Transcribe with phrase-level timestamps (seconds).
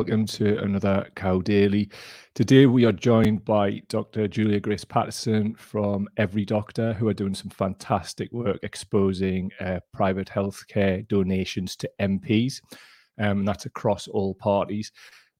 [0.00, 1.90] welcome to another Cow Daily.
[2.34, 4.28] Today we are joined by Dr.
[4.28, 10.26] Julia Grace Patterson from Every Doctor, who are doing some fantastic work exposing uh, private
[10.26, 12.62] healthcare donations to MPs.
[13.18, 14.90] Um, and that's across all parties.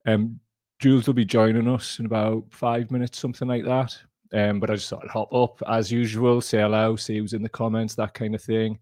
[0.05, 0.39] Um,
[0.79, 3.97] Jules will be joining us in about five minutes, something like that.
[4.35, 7.43] Um, but I just thought I'd hop up as usual, say hello, see who's in
[7.43, 8.79] the comments, that kind of thing,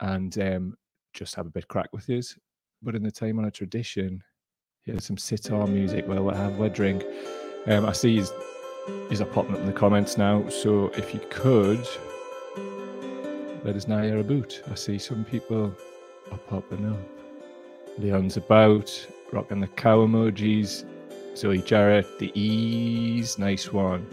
[0.00, 0.76] and um,
[1.14, 2.22] just have a bit crack with you.
[2.82, 4.20] But in the time on a tradition,
[4.84, 7.04] here's some sitar music while we have a drink.
[7.66, 8.32] Um, I see he's,
[9.08, 10.48] he's are popping up in the comments now.
[10.48, 11.86] So if you could
[13.64, 14.62] let us know you're a boot.
[14.70, 15.74] I see some people
[16.32, 16.98] are popping up.
[17.98, 20.84] Leon's about, rocking the cow emojis.
[21.36, 24.06] Zoe Jarrett, the E's, nice one.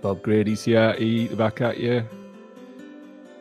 [0.00, 2.08] Bob Grady's here, E, back at you.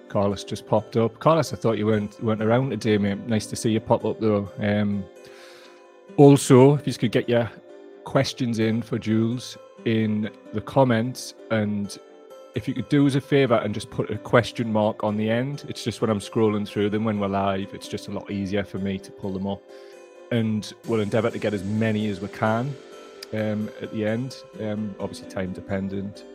[0.09, 1.19] Carlos just popped up.
[1.19, 3.19] Carlos, I thought you weren't weren't around today, mate.
[3.27, 4.51] Nice to see you pop up though.
[4.59, 5.05] Um,
[6.17, 7.49] also, if you could get your
[8.03, 11.97] questions in for Jules in the comments, and
[12.55, 15.29] if you could do us a favor and just put a question mark on the
[15.29, 18.31] end, it's just when I'm scrolling through them when we're live, it's just a lot
[18.31, 19.61] easier for me to pull them up.
[20.31, 22.75] And we'll endeavor to get as many as we can
[23.33, 24.37] um, at the end.
[24.59, 26.25] Um, obviously, time dependent.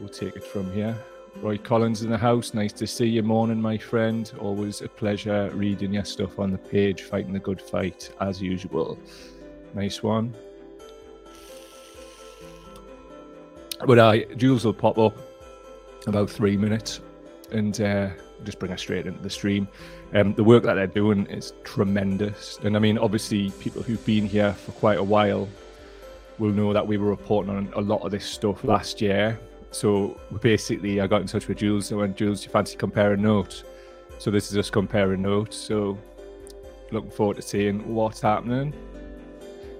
[0.00, 0.96] We'll take it from here.
[1.40, 2.52] Roy Collins in the house.
[2.52, 3.22] Nice to see you.
[3.22, 4.30] Morning, my friend.
[4.40, 8.98] Always a pleasure reading your stuff on the page, fighting the good fight as usual.
[9.72, 10.34] Nice one.
[13.86, 15.16] But I, Jules will pop up
[16.08, 17.00] about three minutes
[17.52, 18.10] and uh,
[18.42, 19.68] just bring us straight into the stream.
[20.14, 22.58] Um, the work that they're doing is tremendous.
[22.64, 25.48] And I mean, obviously, people who've been here for quite a while
[26.40, 29.38] will know that we were reporting on a lot of this stuff last year
[29.70, 31.92] so basically, I got in touch with Jules.
[31.92, 33.64] I went, Jules, you fancy comparing notes?
[34.18, 35.56] So this is us comparing notes.
[35.56, 35.98] So
[36.90, 38.74] looking forward to seeing what's happening.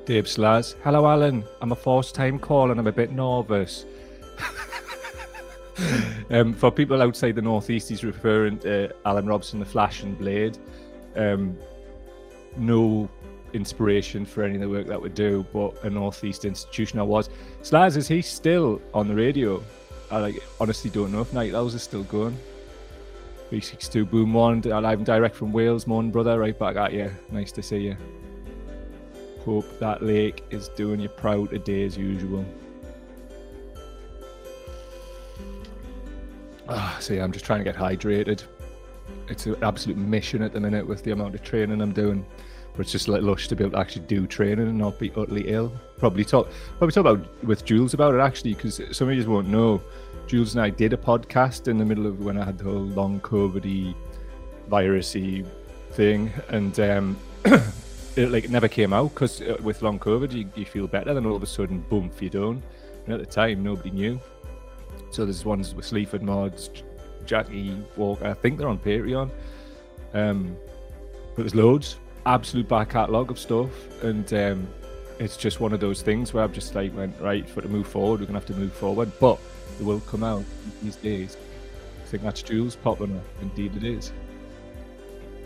[0.04, 1.44] Dave Slaz, hello Alan.
[1.60, 3.84] I'm a first time call and I'm a bit nervous.
[6.30, 10.56] um, for people outside the northeast, he's referring to Alan Robson, the Flash and Blade.
[11.16, 11.58] Um,
[12.56, 13.08] no
[13.52, 17.28] inspiration for any of the work that we do, but a northeast institution I was.
[17.62, 19.62] Slaz, is he still on the radio?
[20.10, 22.36] I like honestly don't know if Night Owls is still going.
[23.50, 27.10] 362 Boom One, live and direct from Wales, morning brother, right back at you.
[27.30, 27.96] Nice to see you.
[29.44, 32.44] Hope that lake is doing you proud today as usual.
[36.69, 38.44] Ah, so yeah, I'm just trying to get hydrated.
[39.28, 42.26] It's an absolute mission at the minute with the amount of training I'm doing.
[42.78, 45.10] But it's just like lush to be able to actually do training and not be
[45.16, 45.72] utterly ill.
[45.96, 49.48] Probably talk, probably talk about with Jules about it actually, because some of you won't
[49.48, 49.82] know.
[50.28, 52.84] Jules and I did a podcast in the middle of when I had the whole
[52.84, 53.96] long COVIDy,
[54.68, 55.44] virusy
[55.90, 57.16] thing, and um,
[58.14, 61.26] it like never came out because uh, with long COVID you, you feel better, then
[61.26, 62.62] all of a sudden, boom, you don't.
[63.06, 64.20] And at the time, nobody knew.
[65.10, 66.70] So there's ones with Sleaford Mods,
[67.26, 68.28] Jackie Walker.
[68.28, 69.32] I think they're on Patreon.
[70.14, 70.56] Um,
[71.34, 71.96] but there's loads
[72.28, 73.70] absolute back catalogue of stuff,
[74.02, 74.68] and um,
[75.18, 77.86] it's just one of those things where I've just like went right for to move
[77.86, 78.20] forward.
[78.20, 79.38] We're gonna have to move forward, but
[79.80, 80.44] it will come out
[80.82, 81.36] these days.
[82.02, 83.24] I think that's Jules popping up.
[83.42, 84.12] Indeed, it is.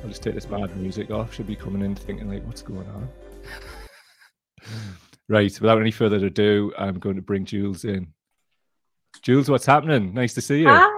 [0.02, 1.34] I'll just take this bad music off.
[1.34, 3.08] She'll be coming in thinking like, what's going on?
[5.28, 5.60] right.
[5.60, 8.12] Without any further ado, I'm going to bring Jules in.
[9.22, 10.12] Jules, what's happening?
[10.14, 10.68] Nice to see you.
[10.68, 10.88] Hi.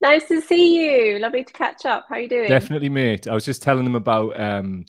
[0.00, 1.18] Nice to see you.
[1.18, 2.06] Lovely to catch up.
[2.08, 2.48] How are you doing?
[2.48, 3.28] Definitely, mate.
[3.28, 4.86] I was just telling them about um,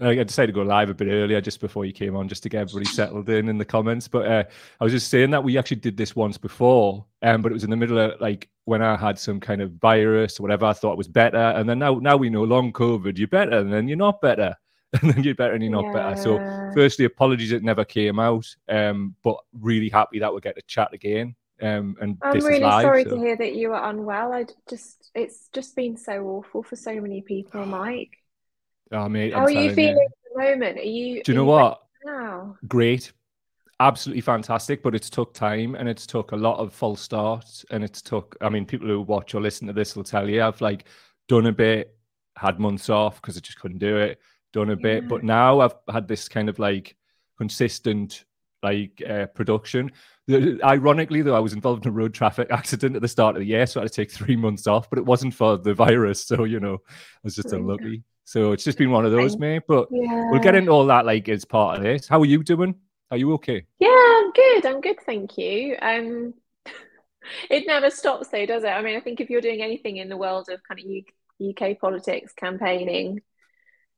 [0.00, 2.48] I decided to go live a bit earlier just before you came on, just to
[2.48, 4.08] get everybody settled in in the comments.
[4.08, 4.44] But uh,
[4.80, 7.64] I was just saying that we actually did this once before, um, but it was
[7.64, 10.66] in the middle of like when I had some kind of virus or whatever.
[10.66, 13.72] I thought was better, and then now now we know long COVID, you're better, and
[13.72, 14.56] then you're not better,
[15.02, 15.92] and then you're better and you're not yeah.
[15.92, 16.16] better.
[16.22, 20.62] So, firstly, apologies it never came out, um, but really happy that we get to
[20.62, 21.34] chat again.
[21.60, 23.10] Um, and I'm really live, sorry so.
[23.10, 24.32] to hear that you were unwell.
[24.32, 28.21] I just it's just been so awful for so many people, Mike.
[28.92, 30.04] Oh, mate, How I'm are you feeling you.
[30.04, 30.78] at the moment?
[30.78, 31.22] Are you?
[31.22, 31.82] Do you know what?
[32.04, 32.56] Now?
[32.68, 33.12] Great,
[33.80, 34.82] absolutely fantastic.
[34.82, 38.36] But it's took time, and it's took a lot of false starts, and it's took.
[38.40, 40.84] I mean, people who watch or listen to this will tell you I've like
[41.28, 41.96] done a bit,
[42.36, 44.20] had months off because I just couldn't do it.
[44.52, 46.94] Done a bit, but now I've had this kind of like
[47.38, 48.26] consistent
[48.62, 49.90] like uh, production.
[50.30, 53.46] Ironically, though, I was involved in a road traffic accident at the start of the
[53.46, 54.90] year, so I had to take three months off.
[54.90, 58.02] But it wasn't for the virus, so you know, I was just unlucky.
[58.24, 59.62] So it's just been one of those, mate.
[59.66, 60.30] But yeah.
[60.30, 62.08] we'll get into all that like as part of this.
[62.08, 62.74] How are you doing?
[63.10, 63.66] Are you okay?
[63.78, 64.66] Yeah, I'm good.
[64.66, 65.76] I'm good, thank you.
[65.82, 66.34] Um,
[67.50, 68.68] it never stops, though, does it?
[68.68, 71.78] I mean, I think if you're doing anything in the world of kind of UK
[71.78, 73.20] politics, campaigning,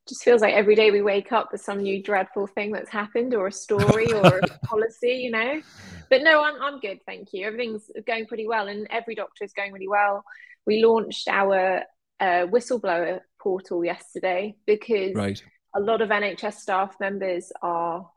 [0.07, 3.33] just feels like every day we wake up there's some new dreadful thing that's happened
[3.33, 5.61] or a story or a policy you know
[6.09, 9.53] but no i'm, I'm good thank you everything's going pretty well and every doctor is
[9.53, 10.23] going really well
[10.65, 11.83] we launched our
[12.19, 15.43] uh, whistleblower portal yesterday because right.
[15.75, 18.09] a lot of nhs staff members are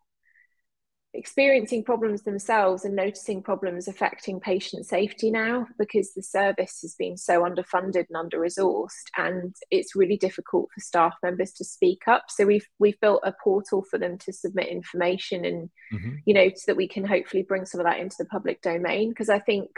[1.12, 7.16] experiencing problems themselves and noticing problems affecting patient safety now because the service has been
[7.18, 12.24] so underfunded and under resourced and it's really difficult for staff members to speak up
[12.28, 16.14] so we've we've built a portal for them to submit information and mm-hmm.
[16.24, 19.10] you know so that we can hopefully bring some of that into the public domain
[19.10, 19.68] because i think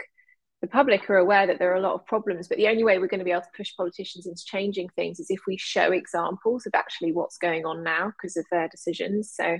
[0.61, 2.99] the public are aware that there are a lot of problems but the only way
[2.99, 5.91] we're going to be able to push politicians into changing things is if we show
[5.91, 9.57] examples of actually what's going on now because of their decisions so.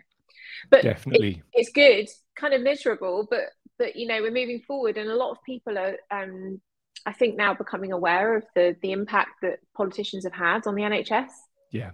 [0.70, 1.42] But definitely.
[1.54, 3.46] it, it's good kind of miserable but
[3.78, 6.62] but you know we're moving forward and a lot of people are um
[7.06, 10.84] i think now becoming aware of the the impact that politicians have had on the
[10.84, 11.30] nhs
[11.72, 11.92] yeah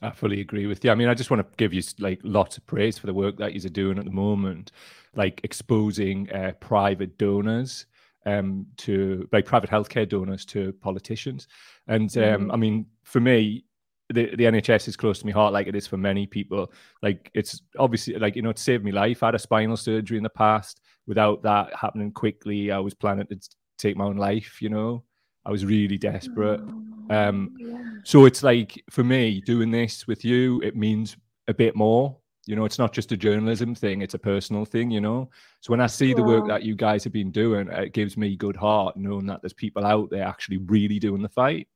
[0.00, 0.92] I fully agree with you.
[0.92, 3.36] I mean, I just want to give you like lots of praise for the work
[3.38, 4.70] that you're doing at the moment,
[5.16, 7.86] like exposing uh, private donors
[8.26, 11.48] um, to like private healthcare donors to politicians.
[11.86, 12.52] And um, mm.
[12.52, 13.64] I mean, for me,
[14.10, 16.72] the, the NHS is close to my heart, like it is for many people.
[17.02, 19.22] Like it's obviously like you know, it saved my life.
[19.22, 20.80] I had a spinal surgery in the past.
[21.06, 23.38] Without that happening quickly, I was planning to
[23.78, 24.60] take my own life.
[24.60, 25.04] You know,
[25.44, 26.60] I was really desperate.
[26.62, 27.82] Oh, um, yeah.
[28.04, 31.16] So it's like for me doing this with you, it means
[31.46, 32.16] a bit more.
[32.48, 34.90] You know, it's not just a journalism thing; it's a personal thing.
[34.90, 35.28] You know,
[35.60, 38.36] so when I see the work that you guys have been doing, it gives me
[38.36, 41.68] good heart knowing that there's people out there actually really doing the fight.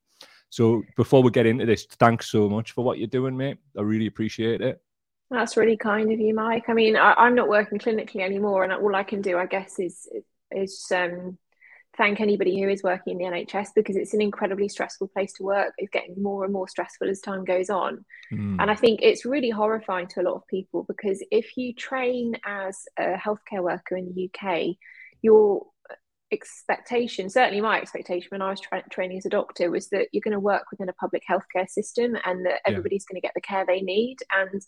[0.49, 3.59] So before we get into this, thanks so much for what you're doing, mate.
[3.77, 4.81] I really appreciate it.
[5.31, 6.65] That's really kind of you, Mike.
[6.69, 9.79] I mean, I, am not working clinically anymore, and all I can do, I guess,
[9.79, 10.09] is
[10.51, 11.37] is um,
[11.97, 15.43] thank anybody who is working in the NHS because it's an incredibly stressful place to
[15.43, 15.73] work.
[15.79, 18.57] It's getting more and more stressful as time goes on, mm.
[18.61, 22.37] and I think it's really horrifying to a lot of people because if you train
[22.47, 24.77] as a healthcare worker in the UK,
[25.21, 25.65] you're
[26.33, 30.23] expectation, certainly my expectation when I was tra- training as a doctor, was that you're
[30.23, 33.13] going to work within a public healthcare system and that everybody's yeah.
[33.13, 34.17] going to get the care they need.
[34.33, 34.63] And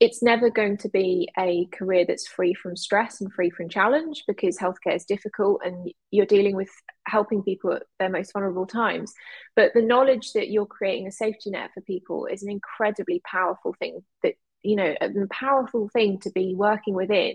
[0.00, 4.24] it's never going to be a career that's free from stress and free from challenge
[4.26, 6.70] because healthcare is difficult and you're dealing with
[7.06, 9.12] helping people at their most vulnerable times.
[9.54, 13.74] But the knowledge that you're creating a safety net for people is an incredibly powerful
[13.78, 17.34] thing that, you know, a powerful thing to be working within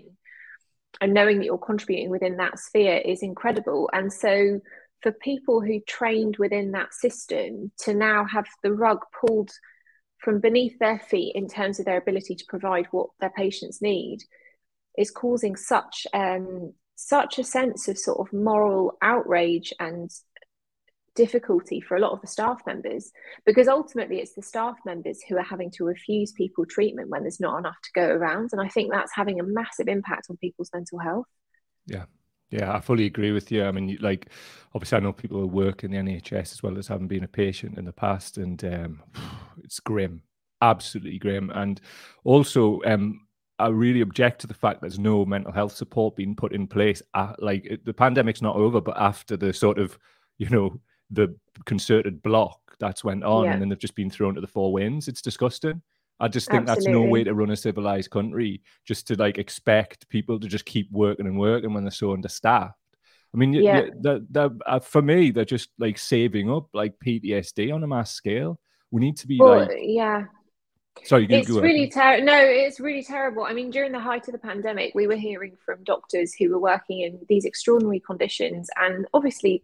[1.00, 3.88] and knowing that you're contributing within that sphere is incredible.
[3.92, 4.60] And so
[5.02, 9.52] for people who trained within that system to now have the rug pulled
[10.18, 14.18] from beneath their feet in terms of their ability to provide what their patients need
[14.96, 20.10] is causing such um, such a sense of sort of moral outrage and
[21.14, 23.10] difficulty for a lot of the staff members
[23.46, 27.40] because ultimately it's the staff members who are having to refuse people treatment when there's
[27.40, 28.50] not enough to go around.
[28.52, 31.26] And i think that's having a massive impact on people's mental health.
[31.86, 32.04] Yeah
[32.50, 34.28] yeah i fully agree with you i mean like
[34.74, 37.28] obviously i know people who work in the nhs as well as having been a
[37.28, 39.02] patient in the past and um,
[39.64, 40.22] it's grim
[40.62, 41.80] absolutely grim and
[42.24, 43.26] also um,
[43.58, 46.66] I really object to the fact that there's no mental health support being put in
[46.66, 47.00] place.
[47.14, 49.98] Uh, like the pandemic's not over, but after the sort of,
[50.38, 50.78] you know,
[51.10, 51.34] the
[51.64, 53.52] concerted block that's went on yeah.
[53.52, 55.08] and then they've just been thrown to the four winds.
[55.08, 55.80] It's disgusting.
[56.18, 56.84] I just think Absolutely.
[56.84, 60.64] that's no way to run a civilized country, just to like expect people to just
[60.64, 62.74] keep working and working when they're so understaffed.
[63.34, 63.82] I mean, yeah.
[64.00, 68.12] the, the, uh, for me, they're just like saving up like PTSD on a mass
[68.12, 68.58] scale.
[68.90, 70.24] We need to be well, like, yeah.
[71.04, 72.24] Sorry, it's really terrible.
[72.24, 73.44] No, it's really terrible.
[73.44, 76.58] I mean, during the height of the pandemic, we were hearing from doctors who were
[76.58, 79.62] working in these extraordinary conditions, and obviously,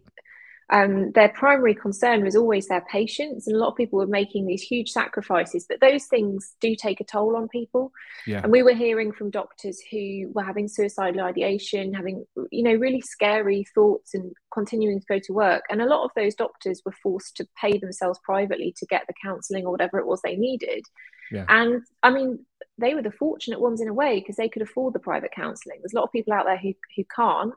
[0.69, 4.45] um, their primary concern was always their patients, and a lot of people were making
[4.45, 5.65] these huge sacrifices.
[5.67, 7.91] But those things do take a toll on people.
[8.25, 8.41] Yeah.
[8.43, 13.01] And we were hearing from doctors who were having suicidal ideation, having you know really
[13.01, 15.63] scary thoughts, and continuing to go to work.
[15.69, 19.13] And a lot of those doctors were forced to pay themselves privately to get the
[19.21, 20.85] counselling or whatever it was they needed.
[21.31, 21.45] Yeah.
[21.49, 22.45] And I mean,
[22.77, 25.79] they were the fortunate ones in a way because they could afford the private counselling.
[25.81, 27.53] There's a lot of people out there who who can't.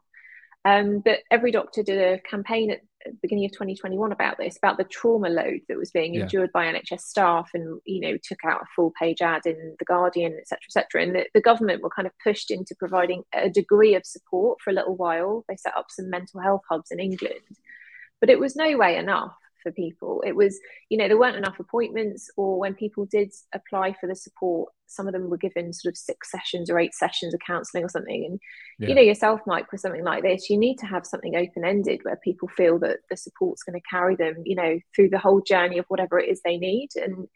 [0.64, 2.80] Um, but every doctor did a campaign at
[3.22, 7.00] beginning of 2021 about this, about the trauma load that was being endured by NHS
[7.00, 11.02] staff, and you know took out a full page ad in the Guardian, etc., etc.
[11.02, 14.70] And the, the government were kind of pushed into providing a degree of support for
[14.70, 15.44] a little while.
[15.48, 17.40] They set up some mental health hubs in England,
[18.20, 19.36] but it was no way enough
[19.66, 20.22] for people.
[20.24, 20.58] It was,
[20.88, 25.08] you know, there weren't enough appointments, or when people did apply for the support, some
[25.08, 28.24] of them were given sort of six sessions or eight sessions of counselling or something.
[28.24, 28.40] And
[28.78, 28.88] yeah.
[28.88, 32.00] you know yourself, Mike, with something like this, you need to have something open ended
[32.04, 35.40] where people feel that the support's going to carry them, you know, through the whole
[35.40, 36.90] journey of whatever it is they need.
[36.94, 37.26] And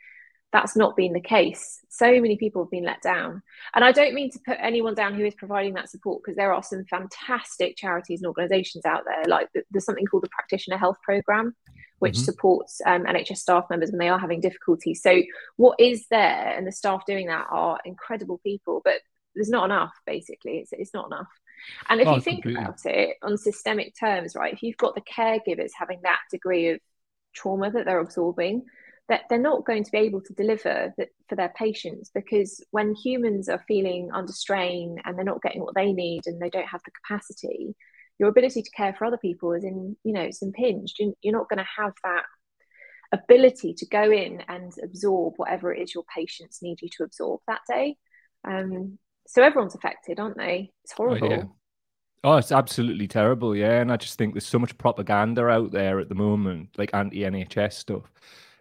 [0.52, 1.80] that's not been the case.
[1.88, 3.42] So many people have been let down.
[3.74, 6.52] And I don't mean to put anyone down who is providing that support because there
[6.52, 9.24] are some fantastic charities and organisations out there.
[9.26, 11.54] Like there's something called the Practitioner Health Programme,
[12.00, 12.24] which mm-hmm.
[12.24, 15.02] supports um, NHS staff members when they are having difficulties.
[15.02, 15.22] So
[15.56, 18.96] what is there and the staff doing that are incredible people, but
[19.34, 20.58] there's not enough basically.
[20.58, 21.28] It's, it's not enough.
[21.88, 22.64] And if oh, you think completely.
[22.64, 26.80] about it on systemic terms, right, if you've got the caregivers having that degree of
[27.34, 28.64] trauma that they're absorbing,
[29.10, 32.94] that they're not going to be able to deliver that for their patients because when
[32.94, 36.68] humans are feeling under strain and they're not getting what they need and they don't
[36.68, 37.74] have the capacity
[38.20, 41.00] your ability to care for other people is in you know it's impinged.
[41.22, 42.24] You're not going to have that
[43.12, 47.40] ability to go in and absorb whatever it is your patients need you to absorb
[47.48, 47.96] that day.
[48.46, 50.70] Um, so everyone's affected aren't they?
[50.84, 51.32] It's horrible.
[51.32, 51.44] oh, yeah.
[52.24, 56.00] oh it's absolutely terrible yeah and i just think there's so much propaganda out there
[56.00, 58.12] at the moment like anti-nhs stuff.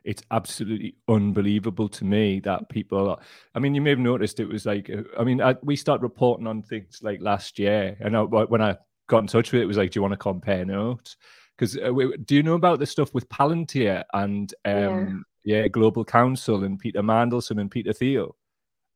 [0.05, 3.19] It's absolutely unbelievable to me that people are,
[3.55, 6.47] i mean you may have noticed it was like i mean I, we started reporting
[6.47, 8.77] on things like last year and I, when i
[9.09, 11.17] got in touch with it, it was like do you want to compare notes
[11.57, 11.91] because uh,
[12.25, 15.61] do you know about the stuff with palantir and um, yeah.
[15.61, 15.67] yeah.
[15.67, 18.35] global counsel and peter mandelson and peter thiel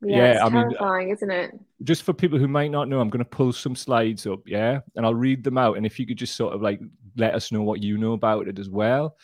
[0.05, 1.59] yeah, yeah I terrifying, mean, isn't it?
[1.83, 4.81] Just for people who might not know, I'm going to pull some slides up, yeah,
[4.95, 5.77] and I'll read them out.
[5.77, 6.81] And if you could just sort of like
[7.15, 9.15] let us know what you know about it as well,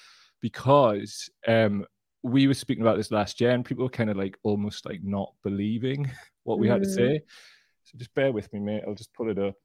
[0.41, 1.85] because um,
[2.23, 5.01] we were speaking about this last year and people were kind of like almost like
[5.03, 6.09] not believing
[6.43, 6.71] what we mm.
[6.71, 6.95] had to mm.
[6.95, 7.21] say.
[7.85, 8.83] So just bear with me, mate.
[8.87, 9.55] I'll just pull it up.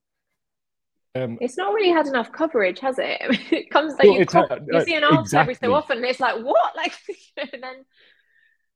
[1.14, 3.18] Um, it's not really had enough coverage, has it?
[3.52, 5.54] it comes like well, you, co- uh, you see an answer exactly.
[5.54, 6.94] every so often, and it's like what, like,
[7.37, 7.85] and then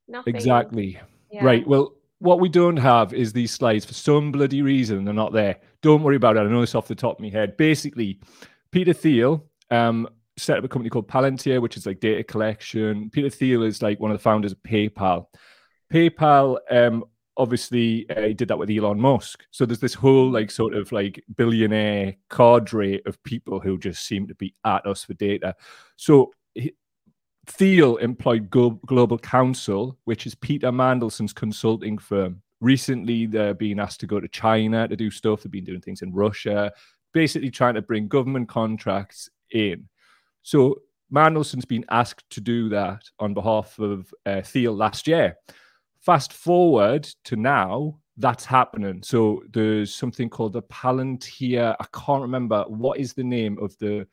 [0.06, 0.34] nothing.
[0.34, 1.00] Exactly.
[1.30, 1.44] Yeah.
[1.44, 1.66] Right.
[1.66, 5.04] Well, what we don't have is these slides for some bloody reason.
[5.04, 5.56] They're not there.
[5.82, 6.40] Don't worry about it.
[6.40, 7.56] I know this off the top of my head.
[7.56, 8.20] Basically,
[8.72, 13.10] Peter Thiel um, set up a company called Palantir, which is like data collection.
[13.10, 15.26] Peter Thiel is like one of the founders of PayPal.
[15.92, 17.04] PayPal, um,
[17.38, 19.46] obviously, uh, he did that with Elon Musk.
[19.50, 24.26] So there's this whole like sort of like billionaire cadre of people who just seem
[24.26, 25.54] to be at us for data.
[25.96, 26.74] So he,
[27.46, 32.42] Thiel employed Go- Global Counsel, which is Peter Mandelson's consulting firm.
[32.60, 35.42] Recently, they're being asked to go to China to do stuff.
[35.42, 36.72] They've been doing things in Russia,
[37.14, 39.88] basically trying to bring government contracts in.
[40.42, 45.36] So Mandelson's been asked to do that on behalf of uh, Thiel last year.
[46.00, 49.02] Fast forward to now, that's happening.
[49.02, 51.74] So there's something called the Palantir.
[51.78, 54.06] I can't remember what is the name of the.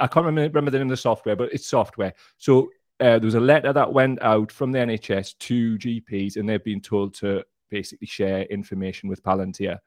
[0.00, 2.12] I can't remember, remember the name of the software, but it's software.
[2.38, 2.68] So
[3.00, 6.62] uh, there was a letter that went out from the NHS to GPs, and they've
[6.62, 9.78] been told to basically share information with Palantir.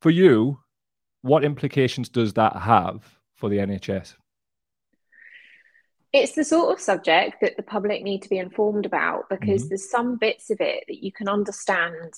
[0.00, 0.58] For you,
[1.22, 3.04] what implications does that have
[3.34, 4.14] for the NHS?
[6.16, 9.68] It's the sort of subject that the public need to be informed about because mm-hmm.
[9.70, 12.12] there's some bits of it that you can understand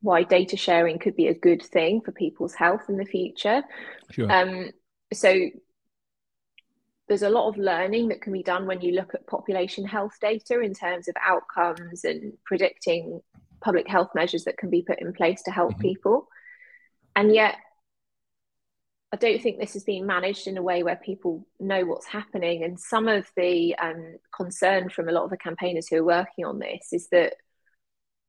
[0.00, 3.62] why data sharing could be a good thing for people's health in the future.
[4.10, 4.30] Sure.
[4.30, 4.70] Um,
[5.12, 5.48] so
[7.08, 10.16] there's a lot of learning that can be done when you look at population health
[10.20, 13.20] data in terms of outcomes and predicting
[13.60, 15.82] public health measures that can be put in place to help mm-hmm.
[15.82, 16.28] people.
[17.16, 17.56] And yet
[19.12, 22.62] I don't think this is being managed in a way where people know what's happening.
[22.62, 26.44] And some of the um, concern from a lot of the campaigners who are working
[26.44, 27.34] on this is that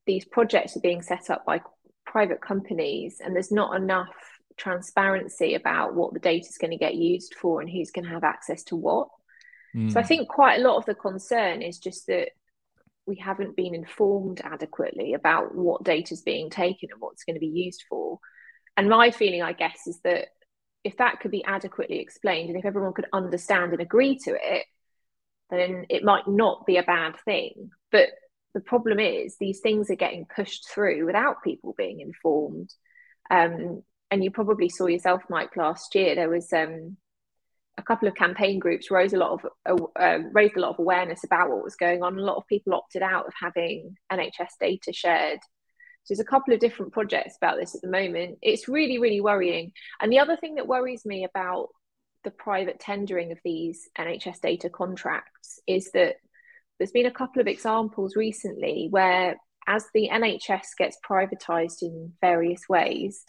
[0.06, 1.62] these projects are being set up by
[2.06, 4.16] private companies, and there's not enough
[4.58, 8.12] transparency about what the data is going to get used for and who's going to
[8.12, 9.10] have access to what.
[9.76, 9.92] Mm.
[9.92, 10.08] So I hmm.
[10.08, 12.30] think quite a lot of the concern is just that
[13.06, 17.40] we haven't been informed adequately about what data is being taken and what's going to
[17.40, 18.20] be used for.
[18.78, 20.30] And my feeling, I guess, is that
[20.84, 24.66] if that could be adequately explained and if everyone could understand and agree to it,
[25.50, 27.72] then it might not be a bad thing.
[27.92, 28.10] But
[28.54, 32.74] the problem is these things are getting pushed through without people being informed.
[33.30, 36.16] Um, and you probably saw yourself, Mike, last year.
[36.16, 36.98] There was um,
[37.78, 41.24] a couple of campaign groups raised a lot of uh, raised a lot of awareness
[41.24, 42.18] about what was going on.
[42.18, 45.40] A lot of people opted out of having NHS data shared
[46.10, 48.40] there's a couple of different projects about this at the moment.
[48.42, 49.72] It's really, really worrying.
[50.02, 51.70] And the other thing that worries me about
[52.24, 56.16] the private tendering of these NHS data contracts is that
[56.78, 59.38] there's been a couple of examples recently where,
[59.68, 63.24] as the NHS gets privatised in various ways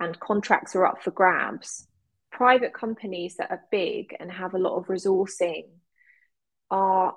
[0.00, 1.86] and contracts are up for grabs,
[2.30, 5.64] private companies that are big and have a lot of resourcing
[6.70, 7.14] are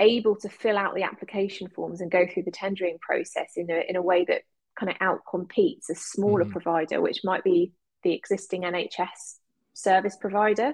[0.00, 3.82] able to fill out the application forms and go through the tendering process in a,
[3.88, 4.42] in a way that
[4.78, 6.50] kind of out competes a smaller mm.
[6.50, 9.36] provider, which might be the existing NHS
[9.74, 10.72] service provider.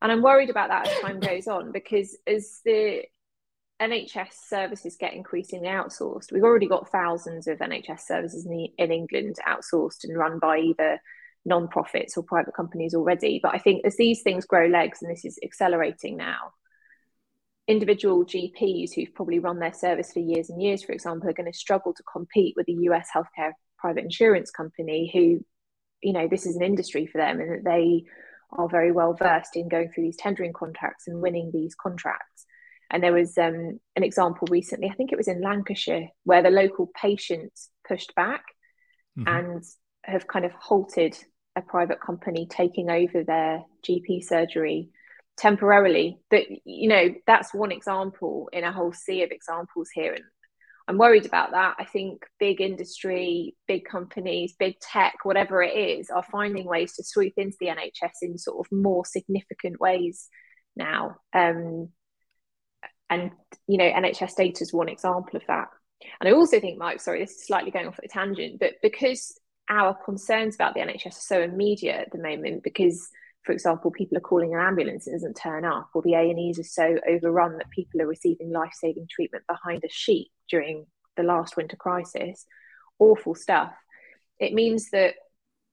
[0.00, 3.02] And I'm worried about that as time goes on because as the
[3.80, 8.90] NHS services get increasingly outsourced, we've already got thousands of NHS services in, the, in
[8.90, 10.98] England outsourced and run by either
[11.44, 13.40] non-profits or private companies already.
[13.42, 16.52] But I think as these things grow legs, and this is accelerating now,
[17.68, 21.50] individual GPs who've probably run their service for years and years, for example, are going
[21.50, 25.44] to struggle to compete with a US healthcare private insurance company who,
[26.02, 28.04] you know, this is an industry for them and that they
[28.52, 32.46] are very well versed in going through these tendering contracts and winning these contracts.
[32.90, 36.50] And there was um, an example recently, I think it was in Lancashire, where the
[36.50, 38.44] local patients pushed back
[39.18, 39.28] mm-hmm.
[39.28, 39.64] and
[40.04, 41.16] have kind of halted
[41.56, 44.90] a private company taking over their GP surgery
[45.42, 46.20] temporarily.
[46.30, 50.14] But you know, that's one example in a whole sea of examples here.
[50.14, 50.24] And
[50.86, 51.74] I'm worried about that.
[51.78, 57.04] I think big industry, big companies, big tech, whatever it is, are finding ways to
[57.04, 60.28] swoop into the NHS in sort of more significant ways
[60.76, 61.16] now.
[61.34, 61.88] Um,
[63.10, 63.32] and
[63.66, 65.68] you know, NHS data is one example of that.
[66.20, 68.74] And I also think, Mike, sorry, this is slightly going off at a tangent, but
[68.80, 73.08] because our concerns about the NHS are so immediate at the moment, because
[73.44, 76.62] for example, people are calling an ambulance and doesn't turn up, or the A&Es are
[76.62, 81.76] so overrun that people are receiving life-saving treatment behind a sheet during the last winter
[81.76, 82.46] crisis.
[82.98, 83.72] Awful stuff.
[84.38, 85.14] It means that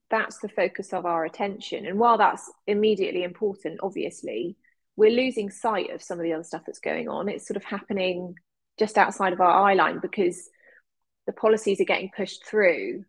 [0.10, 1.86] that's the focus of our attention.
[1.86, 4.58] And while that's immediately important, obviously,
[4.96, 7.30] we're losing sight of some of the other stuff that's going on.
[7.30, 8.34] It's sort of happening
[8.80, 10.50] just outside of our eye line because
[11.28, 13.04] the policies are getting pushed through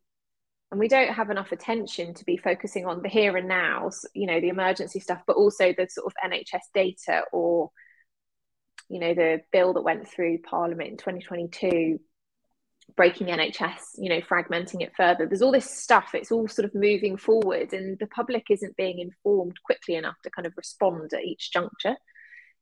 [0.70, 4.26] and we don't have enough attention to be focusing on the here and now you
[4.26, 7.70] know the emergency stuff but also the sort of nhs data or
[8.88, 11.98] you know the bill that went through parliament in 2022
[12.96, 15.26] breaking nhs you know fragmenting it further.
[15.26, 16.10] There's all this stuff.
[16.14, 20.30] It's all sort of moving forward and the public isn't being informed quickly enough to
[20.30, 21.96] kind of respond at each juncture.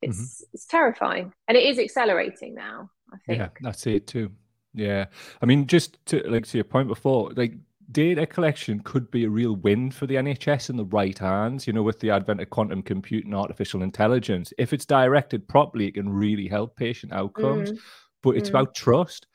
[0.02, 0.50] It's mm-hmm.
[0.54, 1.32] it's terrifying.
[1.46, 3.38] And it is accelerating now i think.
[3.38, 4.30] Yeah that's it too.
[4.74, 5.06] Yeah.
[5.40, 7.54] I mean just to like to your point before like
[7.90, 11.72] data collection could be a real win for the NHS in the right hands, you
[11.72, 14.52] know, with the advent of quantum computing, artificial intelligence.
[14.58, 17.72] If it's directed properly, it can really help patient outcomes.
[17.72, 17.78] Mm.
[18.22, 18.52] But it's mm.
[18.52, 19.26] about trust.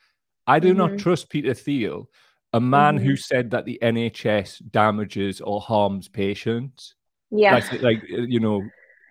[0.45, 0.77] I do mm-hmm.
[0.77, 2.09] not trust Peter Thiel,
[2.51, 3.05] a man mm-hmm.
[3.05, 6.95] who said that the NHS damages or harms patients.
[7.31, 7.55] Yeah.
[7.55, 8.61] Like, like you know,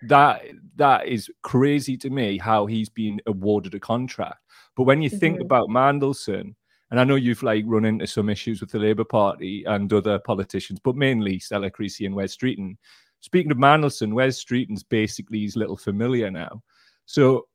[0.07, 0.43] that
[0.75, 4.39] that is crazy to me how he's been awarded a contract.
[4.75, 5.45] But when you think mm-hmm.
[5.45, 6.55] about Mandelson,
[6.93, 10.19] and I know you've like run into some issues with the Labour Party and other
[10.19, 12.77] politicians, but mainly Stella Creasy and Wes Streeting.
[13.19, 16.61] Speaking of Mandelson, Wes Streeting's basically his little familiar now.
[17.07, 17.47] So,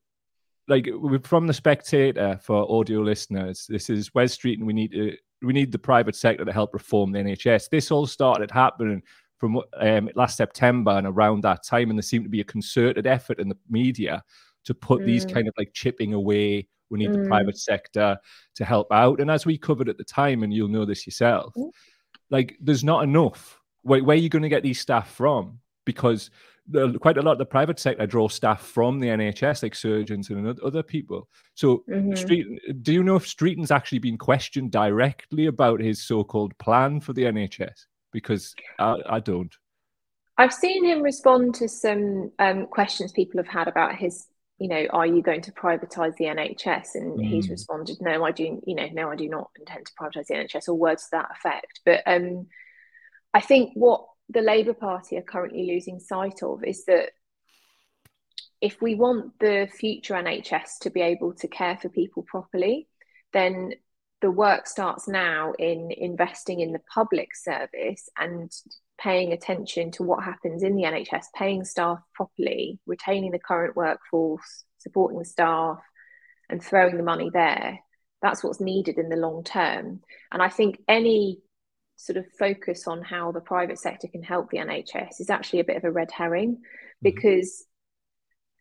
[0.66, 0.88] like
[1.22, 4.64] from the Spectator for audio listeners, this is Wes Streeting.
[4.64, 7.68] We need to we need the private sector to help reform the NHS.
[7.70, 9.04] This all started happening
[9.36, 13.06] from um, last September and around that time, and there seemed to be a concerted
[13.06, 14.24] effort in the media
[14.64, 15.06] to put mm.
[15.06, 17.22] these kind of like chipping away we need mm.
[17.22, 18.18] the private sector
[18.54, 19.20] to help out.
[19.20, 21.70] And as we covered at the time, and you'll know this yourself, mm.
[22.30, 23.60] like there's not enough.
[23.82, 25.58] Where, where are you going to get these staff from?
[25.84, 26.30] Because
[26.68, 30.28] the, quite a lot of the private sector draw staff from the NHS, like surgeons
[30.30, 31.28] and other people.
[31.54, 32.14] So, mm-hmm.
[32.14, 32.46] Street,
[32.82, 37.22] do you know if Streeting's actually been questioned directly about his so-called plan for the
[37.22, 37.86] NHS?
[38.12, 39.54] Because I, I don't.
[40.36, 44.27] I've seen him respond to some um, questions people have had about his
[44.58, 46.94] you know, are you going to privatise the NHS?
[46.94, 47.28] And mm.
[47.28, 50.34] he's responded, no, I do, you know, no, I do not intend to privatise the
[50.34, 51.80] NHS or words to that effect.
[51.84, 52.46] But um,
[53.32, 57.10] I think what the Labour Party are currently losing sight of is that
[58.60, 62.88] if we want the future NHS to be able to care for people properly,
[63.32, 63.74] then
[64.20, 68.50] the work starts now in investing in the public service and
[68.98, 74.64] paying attention to what happens in the NHS, paying staff properly, retaining the current workforce,
[74.78, 75.78] supporting the staff,
[76.48, 77.78] and throwing the money there.
[78.22, 80.00] That's what's needed in the long term.
[80.32, 81.40] And I think any
[81.96, 85.64] sort of focus on how the private sector can help the NHS is actually a
[85.64, 86.62] bit of a red herring mm-hmm.
[87.02, 87.64] because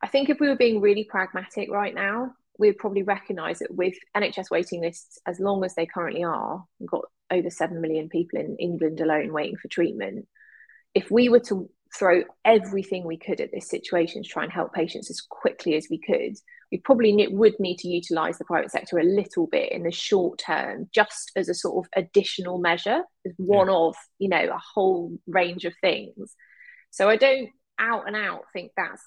[0.02, 3.96] I think if we were being really pragmatic right now, we'd probably recognise that with
[4.15, 8.39] NHS waiting lists as long as they currently are, we've got over 7 million people
[8.39, 10.28] in England alone waiting for treatment.
[10.93, 14.74] If we were to throw everything we could at this situation to try and help
[14.74, 16.36] patients as quickly as we could,
[16.72, 20.39] we probably would need to utilise the private sector a little bit in the short
[20.39, 23.74] term, just as a sort of additional measure, as one yeah.
[23.74, 26.36] of, you know, a whole range of things.
[26.91, 29.04] So I don't out and out think that's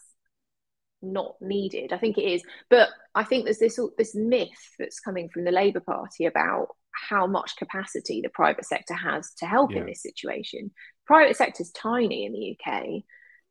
[1.02, 1.92] not needed.
[1.92, 5.50] I think it is, but I think there's this this myth that's coming from the
[5.50, 6.68] Labour Party about
[7.08, 9.78] how much capacity the private sector has to help yeah.
[9.78, 10.70] in this situation.
[11.06, 13.02] Private sector is tiny in the UK.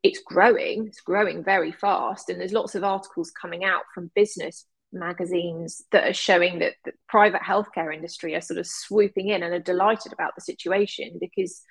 [0.03, 0.87] It's growing.
[0.87, 6.07] It's growing very fast, and there's lots of articles coming out from business magazines that
[6.07, 10.13] are showing that the private healthcare industry are sort of swooping in and are delighted
[10.13, 11.61] about the situation because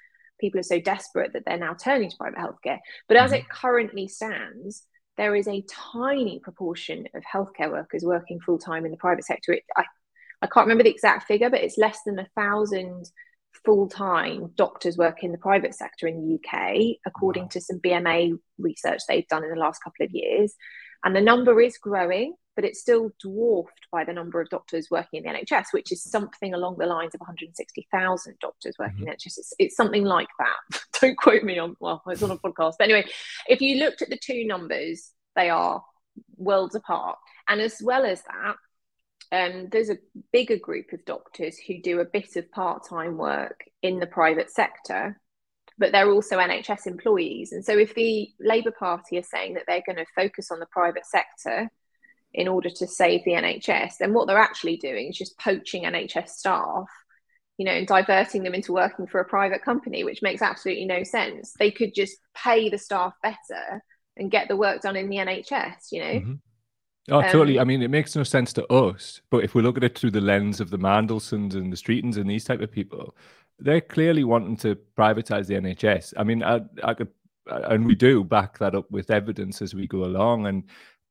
[0.41, 2.79] people are so desperate that they're now turning to private healthcare.
[3.09, 3.25] But mm-hmm.
[3.25, 4.85] as it currently stands,
[5.19, 9.53] there is a tiny proportion of healthcare workers working full time in the private sector.
[9.53, 9.85] It, I,
[10.41, 13.11] I can't remember the exact figure, but it's less than a thousand
[13.65, 17.49] full time doctors work in the private sector in the UK, according wow.
[17.49, 20.55] to some BMA research they've done in the last couple of years.
[21.05, 25.23] And the number is growing, but it's still dwarfed by the number of doctors working
[25.23, 29.03] in the NHS, which is something along the lines of 160,000 doctors working mm-hmm.
[29.05, 29.39] in the NHS.
[29.39, 30.81] It's, it's something like that.
[31.01, 32.73] Don't quote me on, well, it's on a podcast.
[32.77, 33.05] But anyway,
[33.49, 35.85] if you looked at the two numbers, they are
[36.37, 37.17] worlds apart.
[37.47, 38.57] And as well as that,
[39.31, 39.99] um, there's a
[40.33, 44.51] bigger group of doctors who do a bit of part time work in the private
[44.51, 45.21] sector,
[45.79, 47.53] but they're also NHS employees.
[47.53, 50.67] And so, if the Labour Party are saying that they're going to focus on the
[50.67, 51.71] private sector
[52.35, 56.29] in order to save the NHS, then what they're actually doing is just poaching NHS
[56.29, 56.89] staff,
[57.57, 61.03] you know, and diverting them into working for a private company, which makes absolutely no
[61.03, 61.55] sense.
[61.59, 63.83] They could just pay the staff better
[64.17, 66.13] and get the work done in the NHS, you know.
[66.21, 66.35] Mm-hmm.
[67.11, 67.59] Oh, totally.
[67.59, 69.99] Um, I mean, it makes no sense to us, but if we look at it
[69.99, 73.17] through the lens of the Mandelsons and the Streetings and these type of people,
[73.59, 76.15] they're clearly wanting to privatize the NHS.
[76.17, 77.09] I mean, I, I could,
[77.47, 80.65] and we do back that up with evidence as we go along, and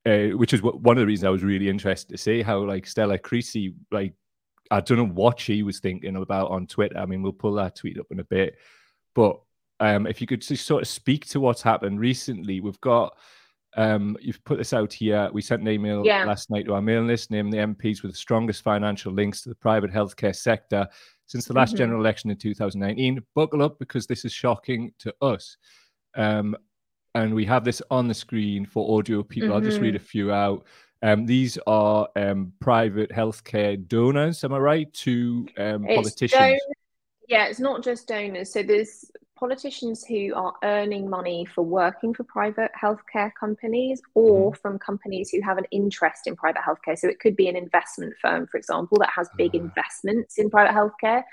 [0.07, 2.59] uh, which is what, one of the reasons I was really interested to see how
[2.59, 4.13] like Stella Creasy, like
[4.71, 6.97] I don't know what she was thinking about on Twitter.
[6.97, 8.55] I mean, we'll pull that tweet up in a bit,
[9.13, 9.39] but
[9.79, 13.17] um, if you could just sort of speak to what's happened recently, we've got
[13.75, 15.29] um, you've put this out here.
[15.33, 16.23] We sent an email yeah.
[16.25, 19.49] last night to our mailing list, naming the MPs with the strongest financial links to
[19.49, 20.87] the private healthcare sector
[21.27, 21.77] since the last mm-hmm.
[21.79, 23.21] general election in 2019.
[23.35, 25.57] Buckle up because this is shocking to us.
[26.15, 26.55] Um,
[27.23, 29.49] and we have this on the screen for audio people.
[29.49, 29.55] Mm-hmm.
[29.55, 30.03] I'll just read mm-hmm.
[30.03, 30.65] a few out.
[31.01, 34.93] Um, these are um, private healthcare donors, am I right?
[34.93, 36.31] To um, politicians.
[36.31, 36.57] Don-
[37.27, 38.53] yeah, it's not just donors.
[38.53, 44.61] So there's politicians who are earning money for working for private healthcare companies or mm-hmm.
[44.61, 46.97] from companies who have an interest in private healthcare.
[46.97, 49.59] So it could be an investment firm, for example, that has big uh.
[49.59, 51.23] investments in private healthcare,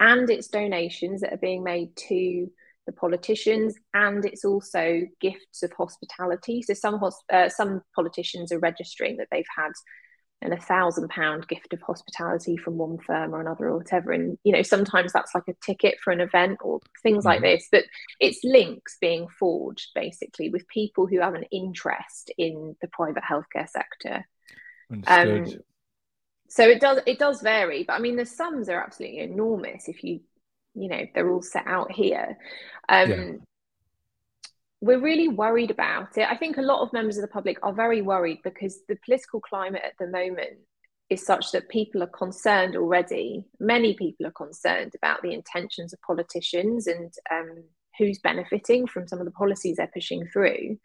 [0.00, 2.50] and it's donations that are being made to
[2.86, 6.62] the politicians, and it's also gifts of hospitality.
[6.62, 7.00] So some
[7.32, 9.72] uh, some politicians are registering that they've had
[10.42, 14.36] and a thousand pound gift of hospitality from one firm or another or whatever and
[14.44, 17.28] you know sometimes that's like a ticket for an event or things mm-hmm.
[17.28, 17.84] like this but
[18.20, 23.68] it's links being forged basically with people who have an interest in the private healthcare
[23.68, 24.24] sector
[25.06, 25.46] um,
[26.48, 30.04] so it does it does vary but i mean the sums are absolutely enormous if
[30.04, 30.20] you
[30.76, 32.36] you know they're all set out here
[32.88, 33.32] um, yeah
[34.80, 36.28] we're really worried about it.
[36.28, 39.40] I think a lot of members of the public are very worried because the political
[39.40, 40.58] climate at the moment
[41.08, 43.44] is such that people are concerned already.
[43.58, 47.64] Many people are concerned about the intentions of politicians and um,
[47.98, 50.78] who's benefiting from some of the policies they're pushing through.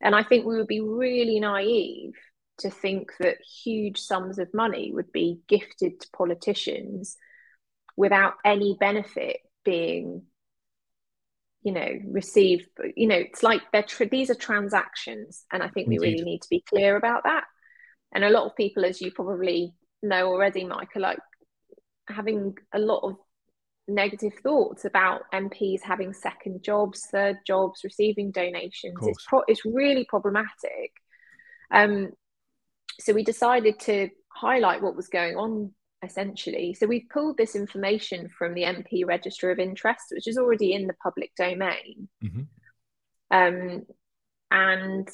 [0.00, 2.12] And I think we would be really naive
[2.58, 7.16] to think that huge sums of money would be gifted to politicians
[7.96, 10.22] without any benefit being
[11.62, 12.68] you know received.
[12.94, 16.00] You know it's like they're tra- these are transactions and i think Indeed.
[16.00, 17.44] we really need to be clear about that.
[18.14, 21.18] And a lot of people as you probably know already michael like
[22.08, 23.16] having a lot of
[23.88, 28.98] negative thoughts about mps having second jobs third jobs receiving donations.
[29.02, 30.92] It's pro- it's really problematic.
[31.72, 32.12] Um
[33.00, 35.72] so we decided to highlight what was going on
[36.06, 36.74] essentially.
[36.74, 40.86] So we've pulled this information from the MP Register of Interest, which is already in
[40.86, 42.08] the public domain.
[42.24, 42.42] Mm-hmm.
[43.30, 43.82] Um,
[44.50, 45.08] and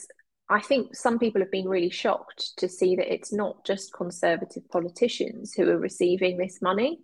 [0.48, 4.68] I think some people have been really shocked to see that it's not just Conservative
[4.70, 7.00] politicians who are receiving this money.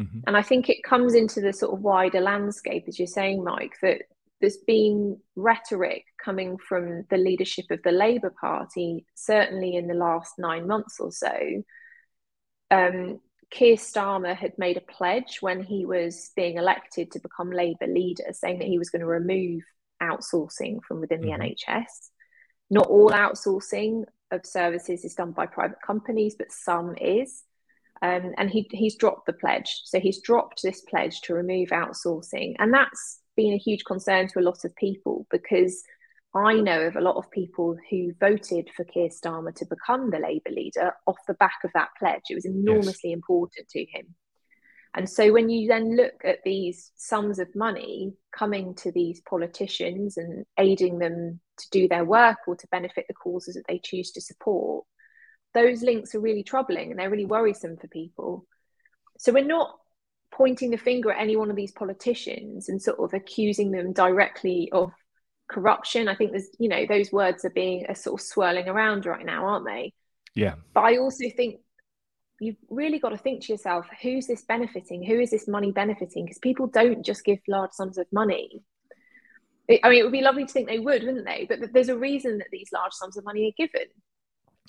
[0.00, 0.20] Mm-hmm.
[0.26, 3.74] And I think it comes into the sort of wider landscape, as you're saying, Mike,
[3.82, 4.02] that
[4.40, 10.34] there's been rhetoric coming from the leadership of the Labour Party, certainly in the last
[10.38, 11.62] nine months or so,
[12.70, 17.86] um, Keir Starmer had made a pledge when he was being elected to become Labour
[17.86, 19.62] leader, saying that he was going to remove
[20.02, 21.42] outsourcing from within the mm-hmm.
[21.42, 22.10] NHS.
[22.70, 27.42] Not all outsourcing of services is done by private companies, but some is.
[28.02, 29.80] Um, and he, he's dropped the pledge.
[29.84, 32.54] So he's dropped this pledge to remove outsourcing.
[32.58, 35.82] And that's been a huge concern to a lot of people because
[36.34, 40.18] I know of a lot of people who voted for Keir Starmer to become the
[40.18, 42.24] Labour leader off the back of that pledge.
[42.28, 43.16] It was enormously yes.
[43.16, 44.14] important to him.
[44.94, 50.16] And so when you then look at these sums of money coming to these politicians
[50.16, 54.12] and aiding them to do their work or to benefit the causes that they choose
[54.12, 54.84] to support,
[55.54, 58.46] those links are really troubling and they're really worrisome for people.
[59.18, 59.74] So we're not
[60.30, 64.68] pointing the finger at any one of these politicians and sort of accusing them directly
[64.72, 64.92] of
[65.48, 66.08] corruption.
[66.08, 69.24] I think there's, you know, those words are being are sort of swirling around right
[69.24, 69.92] now, aren't they?
[70.34, 70.54] Yeah.
[70.74, 71.60] But I also think
[72.40, 75.02] you've really got to think to yourself, who's this benefiting?
[75.02, 76.24] Who is this money benefiting?
[76.24, 78.62] Because people don't just give large sums of money.
[79.70, 81.46] I mean, it would be lovely to think they would, wouldn't they?
[81.48, 83.88] But there's a reason that these large sums of money are given.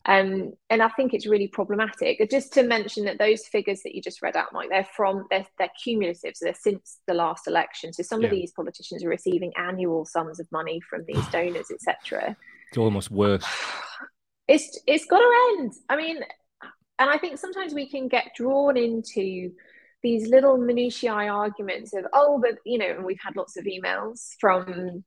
[0.08, 2.24] um, and I think it's really problematic.
[2.30, 5.46] Just to mention that those figures that you just read out, Mike, they're from they're,
[5.58, 7.92] they're cumulative, so they're since the last election.
[7.92, 8.28] So some yeah.
[8.28, 12.36] of these politicians are receiving annual sums of money from these donors, etc.
[12.68, 13.44] It's almost worse.
[14.48, 15.72] It's it's got to end.
[15.88, 16.20] I mean,
[17.00, 19.50] and I think sometimes we can get drawn into
[20.04, 24.36] these little minutiae arguments of oh, but you know, and we've had lots of emails
[24.38, 25.02] from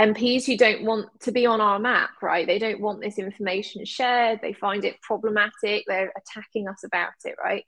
[0.00, 2.46] MPs who don't want to be on our map, right?
[2.46, 4.40] They don't want this information shared.
[4.40, 5.84] They find it problematic.
[5.86, 7.64] They're attacking us about it, right?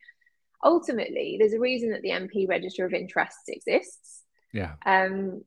[0.65, 4.23] Ultimately, there's a reason that the MP register of interests exists.
[4.53, 4.75] Yeah.
[4.87, 5.43] Um,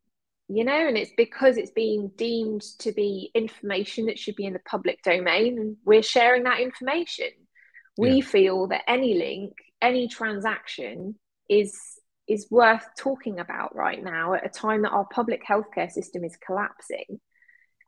[0.49, 4.53] you know, and it's because it's being deemed to be information that should be in
[4.53, 7.27] the public domain, and we're sharing that information.
[7.97, 8.25] We yeah.
[8.25, 11.15] feel that any link, any transaction
[11.49, 11.77] is
[12.27, 16.37] is worth talking about right now at a time that our public healthcare system is
[16.45, 17.19] collapsing.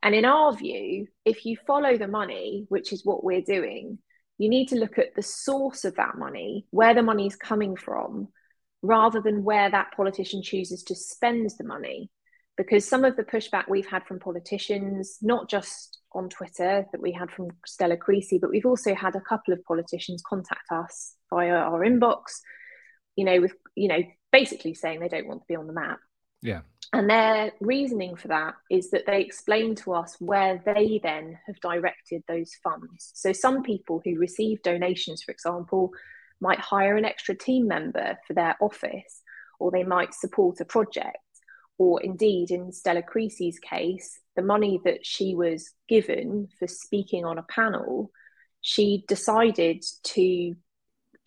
[0.02, 3.98] And in our view, if you follow the money, which is what we're doing,
[4.38, 7.76] you need to look at the source of that money, where the money is coming
[7.76, 8.28] from,
[8.80, 12.10] rather than where that politician chooses to spend the money.
[12.56, 17.12] Because some of the pushback we've had from politicians, not just on Twitter that we
[17.12, 21.54] had from Stella Creasy, but we've also had a couple of politicians contact us via
[21.54, 22.40] our inbox,
[23.16, 25.98] you know, with, you know, basically saying they don't want to be on the map.
[26.42, 26.60] Yeah.
[26.92, 31.60] And their reasoning for that is that they explain to us where they then have
[31.60, 33.12] directed those funds.
[33.14, 35.90] So some people who receive donations, for example,
[36.40, 39.22] might hire an extra team member for their office,
[39.60, 41.18] or they might support a project.
[41.78, 47.38] Or indeed, in Stella Creasy's case, the money that she was given for speaking on
[47.38, 48.10] a panel,
[48.62, 50.54] she decided to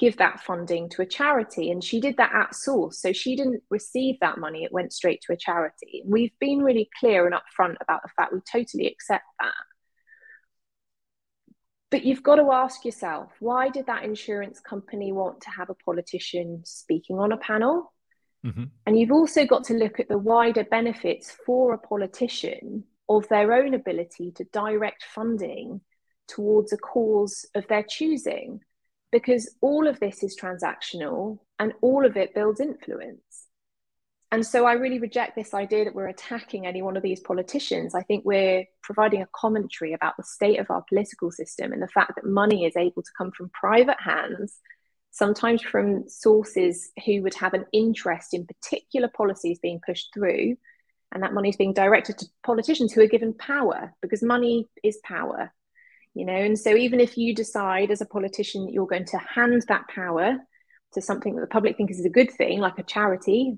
[0.03, 1.71] give that funding to a charity.
[1.71, 3.01] And she did that at source.
[3.01, 6.03] So she didn't receive that money, it went straight to a charity.
[6.05, 9.53] We've been really clear and upfront about the fact we totally accept that.
[11.89, 15.75] But you've got to ask yourself why did that insurance company want to have a
[15.75, 17.93] politician speaking on a panel?
[18.45, 18.63] Mm-hmm.
[18.85, 23.53] And you've also got to look at the wider benefits for a politician of their
[23.53, 25.79] own ability to direct funding
[26.27, 28.59] towards a cause of their choosing
[29.13, 33.45] because all of this is transactional and all of it builds influence.
[34.31, 37.93] And so I really reject this idea that we're attacking any one of these politicians.
[37.93, 41.87] I think we're providing a commentary about the state of our political system and the
[41.87, 44.57] fact that money is able to come from private hands,
[45.11, 50.57] sometimes from sources who would have an interest in particular policies being pushed through.
[51.11, 54.97] And that money is being directed to politicians who are given power because money is
[55.03, 55.53] power
[56.13, 59.17] you know and so even if you decide as a politician that you're going to
[59.17, 60.37] hand that power
[60.93, 63.55] to something that the public thinks is a good thing like a charity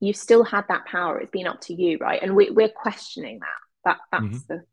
[0.00, 3.40] you've still had that power it's been up to you right and we, we're questioning
[3.40, 3.48] that
[3.84, 4.54] that that's mm-hmm.
[4.54, 4.64] the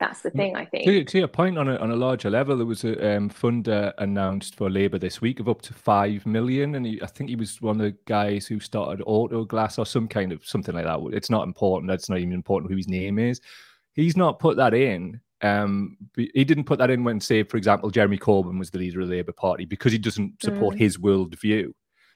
[0.00, 0.84] that's the thing I think.
[0.86, 3.92] To, to, your point, on a on a larger level, there was a um, funder
[3.98, 7.36] announced for Labour this week of up to five million, and he, I think he
[7.36, 11.00] was one of the guys who started Autoglass or some kind of something like that.
[11.12, 11.88] It's not important.
[11.88, 13.40] That's not even important who his name is.
[13.94, 17.90] He's not put that in um, he didn't put that in when, say, for example,
[17.90, 20.78] Jeremy Corbyn was the leader of the Labour Party because he doesn't support mm.
[20.78, 21.70] his worldview.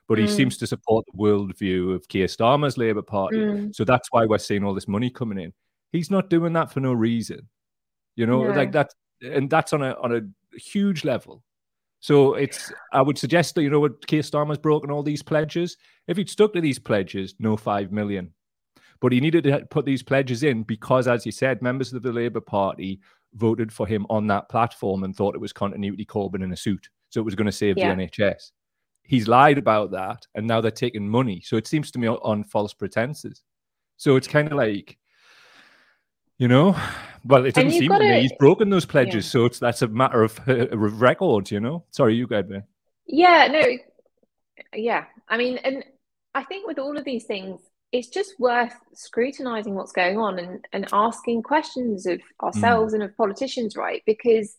[0.09, 0.31] but he mm.
[0.31, 3.37] seems to support the worldview of Keir Starmer's Labour Party.
[3.37, 3.75] Mm.
[3.75, 5.53] So that's why we're seeing all this money coming in.
[5.93, 7.49] He's not doing that for no reason,
[8.17, 8.55] you know, no.
[8.55, 11.43] like that, and that's on a on a huge level.
[12.01, 15.77] So it's I would suggest that you know what Keir Starmer's broken all these pledges.
[16.07, 18.33] If he'd stuck to these pledges, no five million.
[19.01, 22.13] But he needed to put these pledges in because, as you said, members of the
[22.13, 23.01] Labour Party
[23.35, 26.89] voted for him on that platform and thought it was continuity Corbyn in a suit.
[27.11, 27.95] So it was going to save yeah.
[27.95, 28.51] the NHS.
[29.03, 31.41] He's lied about that, and now they're taking money.
[31.45, 33.43] So it seems to me on false pretenses.
[33.97, 34.99] So it's kind of like,
[36.37, 36.77] you know,
[37.25, 39.27] well, it doesn't seem to me he's broken those pledges.
[39.27, 39.31] Yeah.
[39.31, 41.85] So it's that's a matter of, uh, record, you know.
[41.91, 42.65] Sorry, you go ahead,
[43.07, 43.63] Yeah, no,
[44.75, 45.05] yeah.
[45.29, 45.85] I mean, and
[46.35, 47.61] I think with all of these things,
[47.93, 52.97] it's just worth scrutinizing what's going on and, and asking questions of ourselves mm.
[52.97, 54.03] and of politicians, right?
[54.07, 54.55] Because,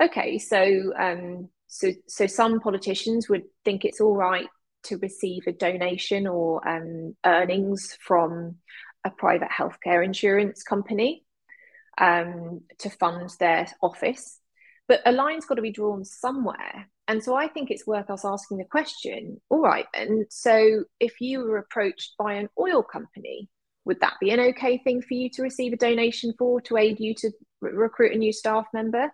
[0.00, 4.48] okay, so um, so so some politicians would think it's all right
[4.84, 8.56] to receive a donation or um, earnings from
[9.04, 11.24] a private healthcare insurance company
[11.98, 14.38] um, to fund their office,
[14.88, 16.88] but a line's got to be drawn somewhere.
[17.08, 21.20] And so I think it's worth us asking the question all right, then, so if
[21.20, 23.48] you were approached by an oil company,
[23.84, 27.00] would that be an okay thing for you to receive a donation for to aid
[27.00, 29.10] you to re- recruit a new staff member?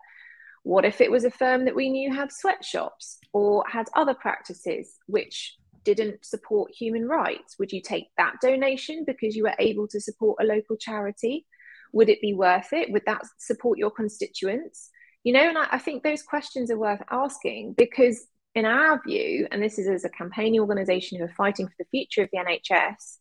[0.63, 4.97] What if it was a firm that we knew had sweatshops or had other practices
[5.07, 7.57] which didn't support human rights?
[7.59, 11.47] Would you take that donation because you were able to support a local charity?
[11.95, 12.93] Would it be worth it?
[12.93, 14.91] Would that support your constituents?
[15.25, 19.47] You know, and I, I think those questions are worth asking because, in our view,
[19.51, 22.39] and this is as a campaigning organisation who are fighting for the future of the
[22.39, 23.19] NHS,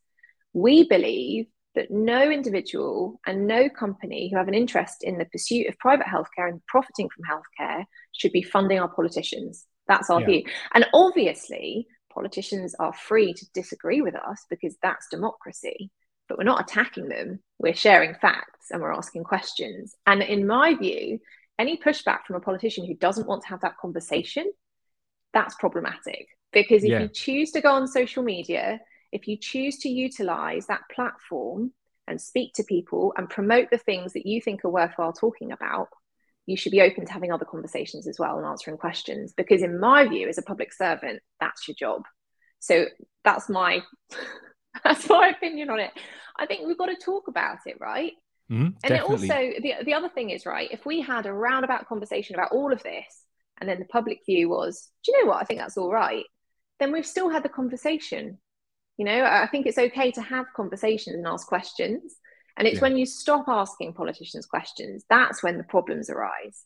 [0.53, 5.67] we believe that no individual and no company who have an interest in the pursuit
[5.67, 9.65] of private healthcare and profiting from healthcare should be funding our politicians.
[9.87, 10.25] That's our yeah.
[10.25, 10.43] view.
[10.73, 15.91] And obviously, politicians are free to disagree with us because that's democracy,
[16.27, 17.39] but we're not attacking them.
[17.59, 19.93] We're sharing facts and we're asking questions.
[20.07, 21.19] And in my view,
[21.59, 24.51] any pushback from a politician who doesn't want to have that conversation,
[25.33, 26.27] that's problematic.
[26.51, 27.01] Because if yeah.
[27.01, 28.79] you choose to go on social media,
[29.11, 31.71] if you choose to utilize that platform
[32.07, 35.89] and speak to people and promote the things that you think are worthwhile talking about,
[36.45, 39.33] you should be open to having other conversations as well and answering questions.
[39.35, 42.03] Because, in my view, as a public servant, that's your job.
[42.59, 42.85] So
[43.23, 43.81] that's my
[44.83, 45.91] that's my opinion on it.
[46.39, 48.13] I think we've got to talk about it, right?
[48.51, 49.27] Mm-hmm, and it also
[49.61, 50.69] the the other thing is right.
[50.71, 53.23] If we had a roundabout conversation about all of this,
[53.59, 55.41] and then the public view was, do you know what?
[55.41, 56.23] I think that's all right.
[56.79, 58.37] Then we've still had the conversation.
[58.97, 62.15] You know, I think it's okay to have conversations and ask questions.
[62.57, 62.81] And it's yeah.
[62.81, 66.63] when you stop asking politicians questions that's when the problems arise.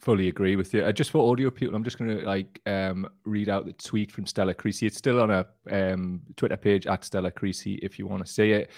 [0.00, 0.84] Fully agree with you.
[0.84, 4.12] Uh, just for audio people, I'm just going to like um, read out the tweet
[4.12, 4.86] from Stella Creasy.
[4.86, 8.50] It's still on a um, Twitter page at Stella Creasy if you want to see
[8.50, 8.70] it.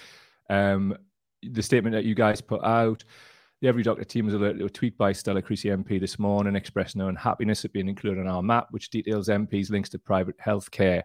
[0.49, 0.97] Um,
[1.53, 3.05] the statement that you guys put out.
[3.63, 6.55] The Every Doctor team was alerted to a tweet by Stella Creasy MP this morning
[6.55, 10.37] expressing her unhappiness at being included on our map, which details MPs' links to private
[10.39, 11.03] healthcare.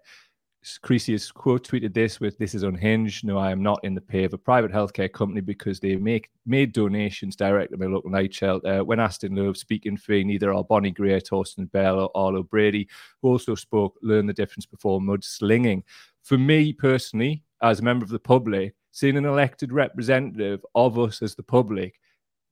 [0.82, 3.26] Creasy has quote tweeted this with This is unhinged.
[3.26, 6.30] No, I am not in the pay of a private healthcare company because they make
[6.46, 8.82] made donations direct to my local night shelter.
[8.82, 12.12] Uh, when asked in lieu of speaking fee, neither are Bonnie Gray, Torsten Bell, or
[12.14, 12.88] Arlo Brady,
[13.22, 15.82] who also spoke, learn the difference before mudslinging.
[16.22, 21.22] For me personally, as a member of the public, seeing an elected representative of us
[21.22, 21.96] as the public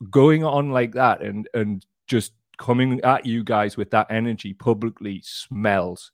[0.09, 5.21] going on like that and and just coming at you guys with that energy publicly
[5.23, 6.11] smells.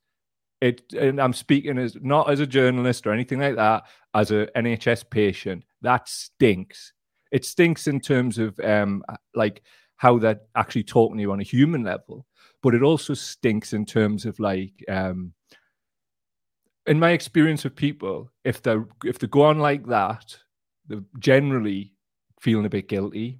[0.62, 4.47] It and i'm speaking as not as a journalist or anything like that as a
[4.55, 5.63] nhs patient.
[5.81, 6.93] That stinks.
[7.31, 9.03] It stinks in terms of um
[9.36, 9.63] like
[9.97, 12.25] how they're actually talking to you on a human level
[12.62, 15.34] but it also stinks in terms of like um
[16.88, 20.38] in my experience with people, if they if they go on like that,
[20.88, 21.93] they're generally
[22.39, 23.39] feeling a bit guilty.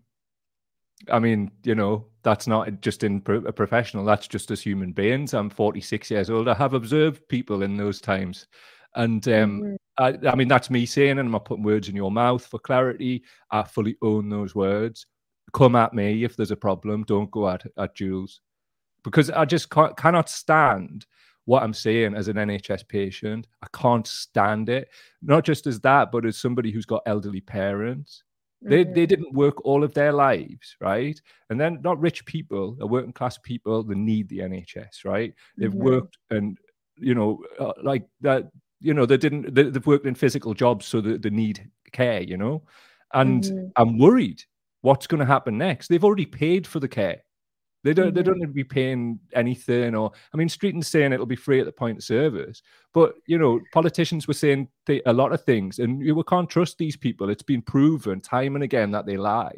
[1.12, 4.06] I mean, you know, that's not just in pro- a professional.
[4.06, 5.34] That's just as human beings.
[5.34, 6.48] I'm 46 years old.
[6.48, 8.48] I have observed people in those times,
[8.96, 9.76] and um, mm-hmm.
[9.98, 12.60] I, I mean, that's me saying, and I'm not putting words in your mouth for
[12.60, 13.24] clarity.
[13.52, 15.06] I fully own those words.
[15.54, 17.04] Come at me if there's a problem.
[17.04, 18.42] Don't go at at Jules,
[19.04, 21.06] because I just cannot stand
[21.46, 23.48] what I'm saying as an NHS patient.
[23.64, 24.90] I can't stand it.
[25.22, 28.24] Not just as that, but as somebody who's got elderly parents.
[28.62, 28.94] They, mm-hmm.
[28.94, 31.20] they didn't work all of their lives, right?
[31.50, 35.34] And then not rich people, are working class people that need the NHS, right?
[35.58, 35.84] They've mm-hmm.
[35.84, 36.58] worked and,
[36.98, 38.50] you know, uh, like that,
[38.82, 42.22] you know, they didn't, they, have worked in physical jobs so that they need care,
[42.22, 42.64] you know?
[43.14, 43.68] And mm-hmm.
[43.76, 44.42] I'm worried
[44.82, 45.88] what's going to happen next.
[45.88, 47.22] They've already paid for the care
[47.86, 48.08] They don't.
[48.08, 48.16] Mm-hmm.
[48.16, 49.94] They don't need to be paying anything.
[49.94, 52.64] Or I mean, Streeting's saying it'll be free at the point of service,
[52.96, 56.80] but you know, politicians were saying th- a lot of things, and you can't trust
[56.80, 57.30] these people.
[57.30, 59.56] It's been proven time and again that they lie.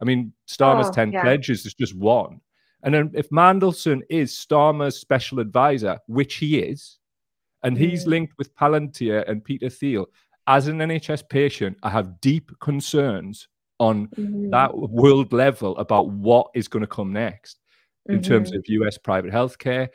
[0.00, 1.20] I mean, Starmer's oh, ten yeah.
[1.20, 2.40] pledges is just one,
[2.82, 6.98] and then if Mandelson is Starmer's special advisor, which he is,
[7.62, 7.80] and mm.
[7.80, 10.06] he's linked with Palantir and Peter Thiel,
[10.46, 13.48] as an NHS patient, I have deep concerns
[13.80, 14.50] on mm-hmm.
[14.50, 17.58] that world level about what is going to come next
[18.08, 18.30] in mm-hmm.
[18.30, 19.88] terms of US private healthcare.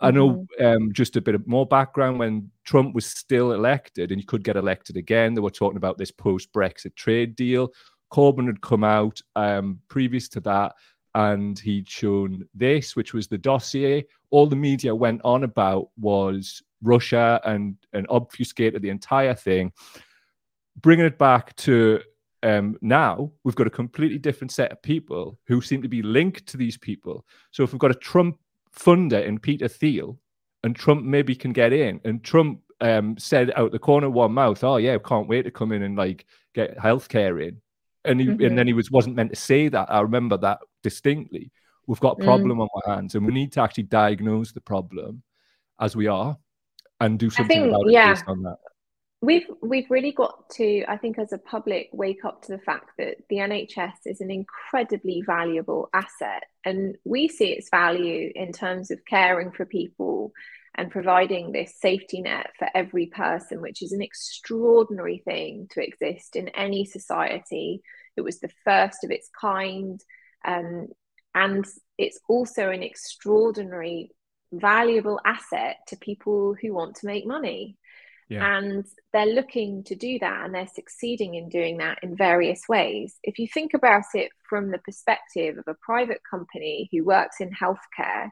[0.00, 0.64] I know mm-hmm.
[0.64, 4.44] um, just a bit of more background when Trump was still elected and he could
[4.44, 5.34] get elected again.
[5.34, 7.72] They were talking about this post Brexit trade deal.
[8.12, 10.74] Corbyn had come out um, previous to that
[11.14, 14.06] and he'd shown this, which was the dossier.
[14.30, 19.72] All the media went on about was Russia and, and obfuscated the entire thing.
[20.80, 22.00] Bringing it back to
[22.42, 26.46] um, now we've got a completely different set of people who seem to be linked
[26.46, 27.24] to these people.
[27.50, 28.38] So if we've got a Trump
[28.76, 30.18] funder in Peter Thiel,
[30.64, 34.32] and Trump maybe can get in, and Trump um, said out the corner of one
[34.32, 37.60] mouth, "Oh yeah, can't wait to come in and like get healthcare in,"
[38.04, 38.44] and he, mm-hmm.
[38.44, 39.90] and then he was wasn't meant to say that.
[39.90, 41.52] I remember that distinctly.
[41.86, 42.62] We've got a problem mm.
[42.62, 45.22] on our hands, and we need to actually diagnose the problem
[45.80, 46.36] as we are,
[47.00, 48.12] and do something think, about it yeah.
[48.12, 48.58] based on that
[49.20, 52.90] we've we've really got to i think as a public wake up to the fact
[52.98, 58.90] that the nhs is an incredibly valuable asset and we see its value in terms
[58.90, 60.32] of caring for people
[60.78, 66.36] and providing this safety net for every person which is an extraordinary thing to exist
[66.36, 67.82] in any society.
[68.16, 70.00] It was the first of its kind
[70.46, 70.86] um,
[71.34, 71.66] and
[71.98, 74.12] it's also an extraordinary
[74.52, 77.76] valuable asset to people who want to make money
[78.28, 78.58] yeah.
[78.58, 83.16] And they're looking to do that and they're succeeding in doing that in various ways.
[83.22, 87.50] If you think about it from the perspective of a private company who works in
[87.50, 88.30] healthcare,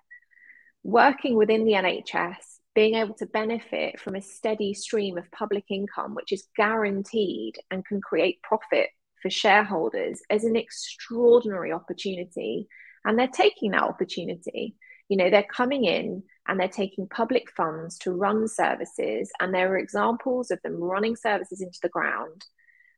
[0.82, 2.36] working within the NHS,
[2.74, 7.86] being able to benefit from a steady stream of public income, which is guaranteed and
[7.86, 8.90] can create profit
[9.22, 12.68] for shareholders, is an extraordinary opportunity.
[13.06, 14.76] And they're taking that opportunity.
[15.08, 19.30] You know, they're coming in and they're taking public funds to run services.
[19.40, 22.44] And there are examples of them running services into the ground.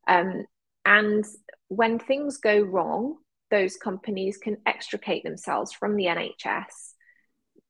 [0.07, 0.45] Um,
[0.85, 1.25] and
[1.67, 3.17] when things go wrong,
[3.51, 6.93] those companies can extricate themselves from the NHS.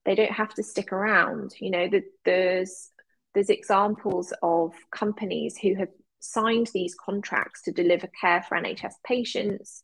[0.06, 1.54] They don't have to stick around.
[1.60, 2.90] You know, the, there's
[3.34, 9.84] there's examples of companies who have signed these contracts to deliver care for NHS patients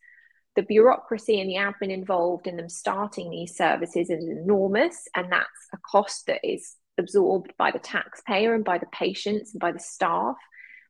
[0.56, 5.68] the bureaucracy and the admin involved in them starting these services is enormous, and that's
[5.74, 9.80] a cost that is absorbed by the taxpayer and by the patients and by the
[9.80, 10.36] staff.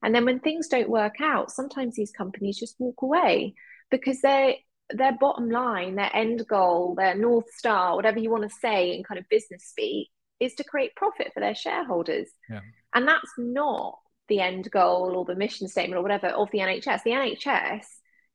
[0.04, 3.56] And then when things don't work out, sometimes these companies just walk away
[3.90, 4.60] because they
[4.92, 9.04] their bottom line, their end goal, their north star, whatever you want to say in
[9.04, 10.10] kind of business speak,
[10.40, 12.30] is to create profit for their shareholders.
[12.50, 12.60] Yeah.
[12.94, 13.98] And that's not
[14.28, 17.04] the end goal or the mission statement or whatever of the NHS.
[17.04, 17.86] The NHS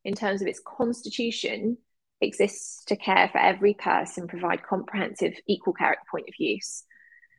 [0.04, 1.78] in terms of its constitution,
[2.20, 6.84] exists to care for every person, provide comprehensive equal care at the point of use.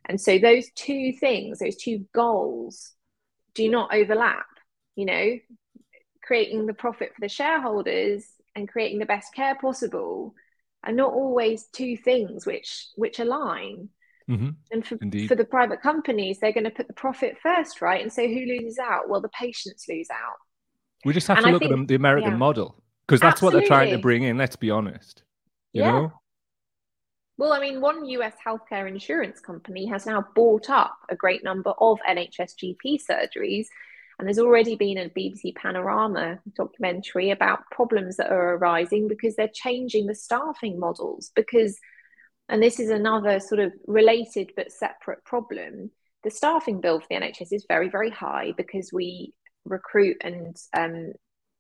[0.08, 2.92] And so those two things, those two goals,
[3.54, 4.46] do not overlap.
[4.96, 5.40] You know,
[6.24, 10.34] creating the profit for the shareholders and creating the best care possible
[10.84, 13.90] are not always two things which which align.
[14.30, 14.50] Mm-hmm.
[14.72, 14.98] And for,
[15.28, 18.02] for the private companies, they're going to put the profit first, right?
[18.02, 19.10] And so who loses out?
[19.10, 20.38] Well, the patients lose out.
[21.06, 22.38] We just have and to I look think, at the American yeah.
[22.38, 22.76] model
[23.08, 23.58] because that's Absolutely.
[23.58, 24.38] what they're trying to bring in.
[24.38, 25.24] Let's be honest.
[25.74, 25.92] You yeah.
[25.92, 26.14] know.
[27.38, 31.72] Well, I mean, one US healthcare insurance company has now bought up a great number
[31.72, 33.66] of NHS GP surgeries.
[34.20, 39.50] And there's already been a BBC Panorama documentary about problems that are arising because they're
[39.52, 41.32] changing the staffing models.
[41.36, 41.80] Because,
[42.48, 45.90] and this is another sort of related but separate problem,
[46.24, 49.34] the staffing bill for the NHS is very, very high because we
[49.66, 51.14] recruit and um,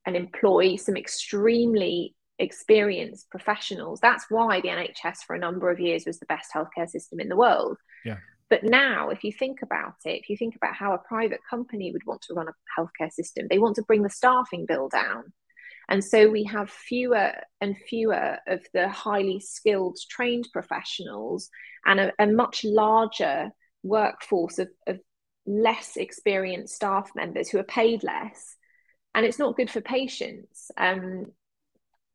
[0.05, 3.99] and employ some extremely experienced professionals.
[3.99, 7.29] That's why the NHS for a number of years was the best healthcare system in
[7.29, 7.77] the world.
[8.03, 8.17] Yeah.
[8.49, 11.91] But now, if you think about it, if you think about how a private company
[11.91, 15.31] would want to run a healthcare system, they want to bring the staffing bill down.
[15.87, 17.31] And so we have fewer
[17.61, 21.49] and fewer of the highly skilled, trained professionals
[21.85, 23.51] and a, a much larger
[23.83, 24.99] workforce of, of
[25.45, 28.55] less experienced staff members who are paid less
[29.13, 30.71] and it's not good for patients.
[30.77, 31.25] Um,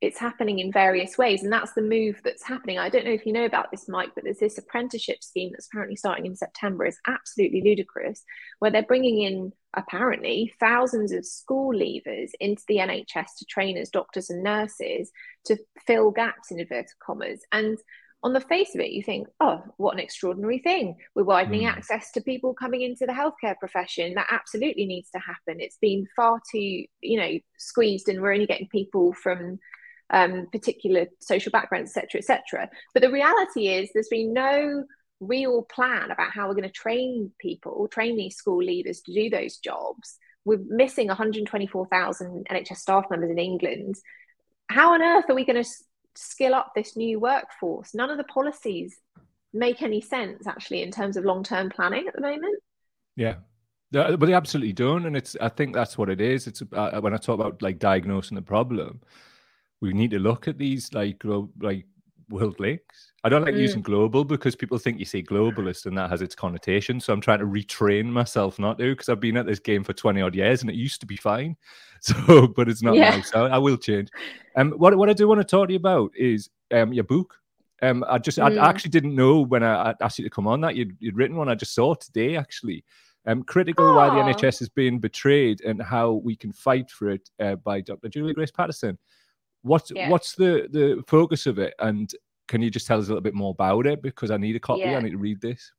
[0.01, 2.79] it's happening in various ways and that's the move that's happening.
[2.79, 5.68] I don't know if you know about this mike but there's this apprenticeship scheme that's
[5.68, 6.85] currently starting in september.
[6.85, 8.22] It's absolutely ludicrous
[8.59, 13.91] where they're bringing in apparently thousands of school leavers into the NHS to train as
[13.91, 15.11] doctors and nurses
[15.47, 17.41] to fill gaps in inverted commas.
[17.53, 17.79] And
[18.22, 20.96] on the face of it, you think, oh, what an extraordinary thing.
[21.14, 21.70] We're widening mm.
[21.70, 24.14] access to people coming into the healthcare profession.
[24.14, 25.60] That absolutely needs to happen.
[25.60, 29.58] It's been far too, you know, squeezed, and we're only getting people from
[30.10, 32.70] um, particular social backgrounds, etc., etc.
[32.94, 34.84] But the reality is, there's been no
[35.20, 39.30] real plan about how we're going to train people, train these school leaders to do
[39.30, 40.18] those jobs.
[40.44, 43.96] We're missing 124,000 NHS staff members in England.
[44.68, 45.68] How on earth are we going to
[46.16, 47.94] skill up this new workforce?
[47.94, 48.96] None of the policies
[49.52, 52.58] make any sense actually in terms of long term planning at the moment.
[53.16, 53.36] Yeah.
[53.92, 55.36] But they absolutely don't, and it's.
[55.40, 56.48] I think that's what it is.
[56.48, 59.00] It's uh, when I talk about like diagnosing the problem,
[59.80, 61.22] we need to look at these like
[61.60, 61.86] like
[62.28, 63.12] world links.
[63.24, 63.60] I don't like mm.
[63.60, 67.00] using global because people think you say globalist and that has its connotation.
[67.00, 69.92] So I'm trying to retrain myself not to because I've been at this game for
[69.92, 71.56] 20 odd years and it used to be fine.
[71.98, 73.16] So, but it's not yeah.
[73.16, 73.22] now.
[73.22, 74.10] So I will change.
[74.57, 77.34] Um, what, what I do want to talk to you about is um, your book.
[77.82, 78.59] Um, I just, mm.
[78.59, 81.36] I actually didn't know when I, asked you to come on that you'd, you'd written
[81.36, 81.48] one.
[81.48, 82.84] I just saw today actually.
[83.26, 87.28] Um, critical why the NHS is being betrayed and how we can fight for it
[87.40, 88.09] uh, by Dr.
[88.09, 88.96] Julia Grace Patterson.
[89.62, 90.09] What yeah.
[90.09, 92.09] what's the the focus of it, and
[92.46, 94.00] can you just tell us a little bit more about it?
[94.00, 94.82] Because I need a copy.
[94.82, 94.96] Yeah.
[94.96, 95.72] I need to read this.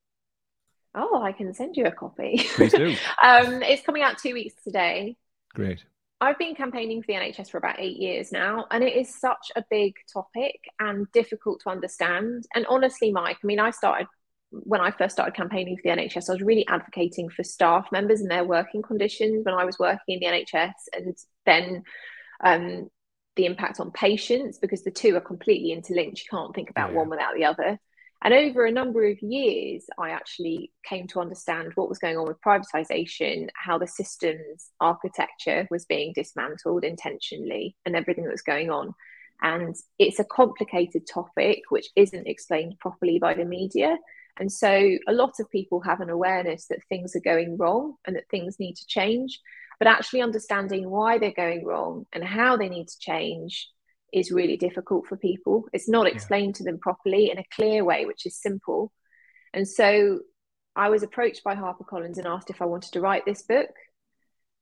[0.94, 2.46] Oh, I can send you a copy.
[2.56, 2.90] Please do.
[3.24, 5.16] um, it's coming out two weeks today.
[5.54, 5.86] Great.
[6.20, 9.52] I've been campaigning for the NHS for about eight years now, and it is such
[9.56, 12.46] a big topic and difficult to understand.
[12.56, 14.08] And honestly, Mike, I mean, I started
[14.50, 18.22] when I first started campaigning for the NHS, I was really advocating for staff members
[18.22, 21.84] and their working conditions when I was working in the NHS, and then
[22.44, 22.90] um,
[23.36, 26.20] the impact on patients because the two are completely interlinked.
[26.20, 26.98] You can't think about yeah.
[26.98, 27.80] one without the other.
[28.24, 32.28] And over a number of years, I actually came to understand what was going on
[32.28, 38.70] with privatization, how the system's architecture was being dismantled intentionally, and everything that was going
[38.70, 38.94] on.
[39.42, 43.98] And it's a complicated topic which isn't explained properly by the media.
[44.40, 48.16] And so a lot of people have an awareness that things are going wrong and
[48.16, 49.40] that things need to change
[49.80, 53.70] but actually understanding why they're going wrong and how they need to change
[54.14, 55.66] is really difficult for people.
[55.74, 56.60] It's not explained yeah.
[56.60, 58.92] to them properly in a clear way, which is simple.
[59.54, 60.20] And so
[60.76, 63.70] I was approached by HarperCollins and asked if I wanted to write this book.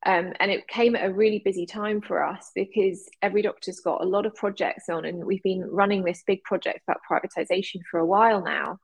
[0.06, 4.04] Um, and it came at a really busy time for us because every doctor's got
[4.04, 8.00] a lot of projects on, and we've been running this big project about privatization for
[8.00, 8.78] a while now.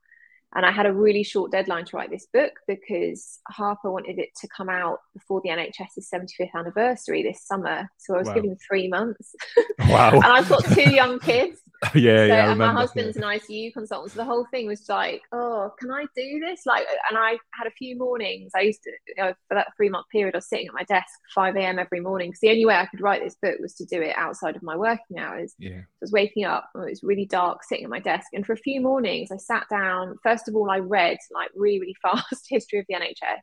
[0.53, 4.29] And I had a really short deadline to write this book because Harper wanted it
[4.41, 7.89] to come out before the NHS's 75th anniversary this summer.
[7.97, 8.33] So I was wow.
[8.33, 9.33] given three months.
[9.79, 10.11] Wow.
[10.13, 11.59] and I've got two young kids.
[11.95, 12.49] yeah, so, yeah.
[12.51, 13.27] and my husband's yeah.
[13.27, 14.11] an ICU consultant.
[14.11, 16.61] So the whole thing was like, oh, can I do this?
[16.67, 18.51] Like, and I had a few mornings.
[18.55, 20.83] I used to, you know, for that three month period, I was sitting at my
[20.83, 21.79] desk 5 a.m.
[21.79, 24.15] every morning because the only way I could write this book was to do it
[24.15, 25.55] outside of my working hours.
[25.57, 25.69] Yeah.
[25.69, 28.27] So I was waking up, it was really dark, sitting at my desk.
[28.33, 30.17] And for a few mornings, I sat down.
[30.21, 33.41] First of all, I read like really, really fast history of the NHS.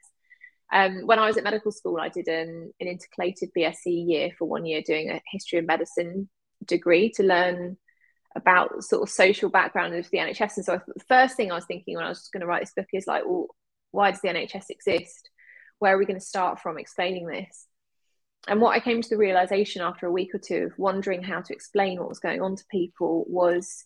[0.72, 4.44] Um, when I was at medical school, I did an, an intercalated BSc year for
[4.44, 6.28] one year doing a history of medicine
[6.64, 7.76] degree to learn
[8.36, 10.56] about sort of social background of the NHS.
[10.56, 12.62] And so I, the first thing I was thinking when I was going to write
[12.62, 13.48] this book is like, well,
[13.90, 15.30] why does the NHS exist?
[15.78, 17.66] Where are we going to start from explaining this?
[18.46, 21.40] And what I came to the realization after a week or two of wondering how
[21.40, 23.84] to explain what was going on to people was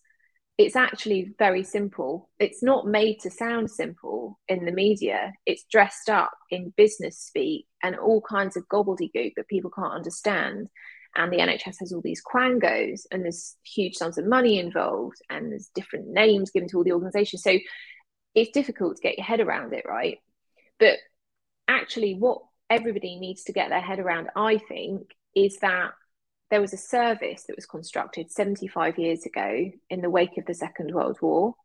[0.57, 2.29] it's actually very simple.
[2.39, 5.33] It's not made to sound simple in the media.
[5.45, 10.69] It's dressed up in business speak and all kinds of gobbledygook that people can't understand
[11.15, 15.51] and the NHS has all these quangos and there's huge sums of money involved and
[15.51, 17.43] there's different names given to all the organizations.
[17.43, 17.57] So
[18.33, 20.17] it's difficult to get your head around it, right?
[20.79, 20.97] But
[21.67, 25.91] actually, what everybody needs to get their head around, I think, is that
[26.49, 30.53] there was a service that was constructed 75 years ago in the wake of the
[30.53, 31.55] Second World War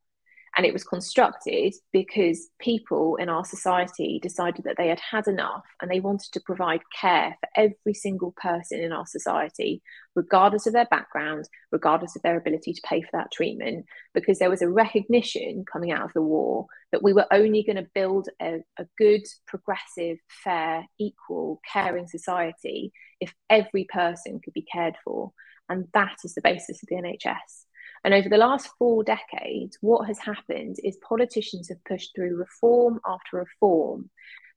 [0.58, 5.62] and it was constructed because people in our society decided that they had had enough
[5.80, 9.80] and they wanted to provide care for every single person in our society,
[10.16, 14.50] regardless of their background, regardless of their ability to pay for that treatment, because there
[14.50, 18.28] was a recognition coming out of the war that we were only going to build
[18.42, 22.90] a, a good, progressive, fair, equal, caring society
[23.20, 25.30] if every person could be cared for.
[25.68, 27.67] And that is the basis of the NHS.
[28.04, 33.00] And over the last four decades, what has happened is politicians have pushed through reform
[33.06, 34.10] after reform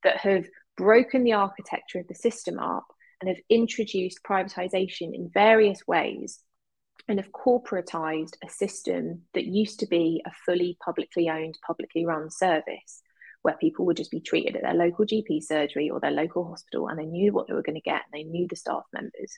[0.04, 0.46] that have
[0.78, 2.86] broken the architecture of the system up
[3.20, 6.40] and have introduced privatization in various ways
[7.08, 12.30] and have corporatized a system that used to be a fully publicly owned, publicly run
[12.30, 13.02] service,
[13.42, 16.88] where people would just be treated at their local GP surgery or their local hospital
[16.88, 19.38] and they knew what they were going to get and they knew the staff members.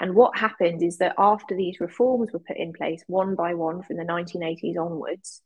[0.00, 3.82] And what happened is that after these reforms were put in place, one by one
[3.82, 5.42] from the 1980s onwards,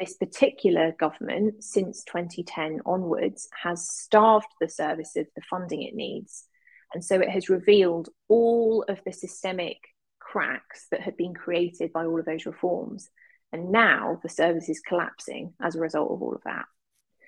[0.00, 6.46] this particular government, since 2010 onwards, has starved the service of the funding it needs.
[6.94, 9.76] And so it has revealed all of the systemic
[10.18, 13.10] cracks that had been created by all of those reforms.
[13.52, 16.64] And now the service is collapsing as a result of all of that.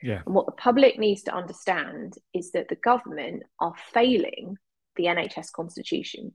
[0.02, 0.22] Yeah.
[0.24, 4.56] And what the public needs to understand is that the government are failing
[4.96, 6.32] the NHS constitution.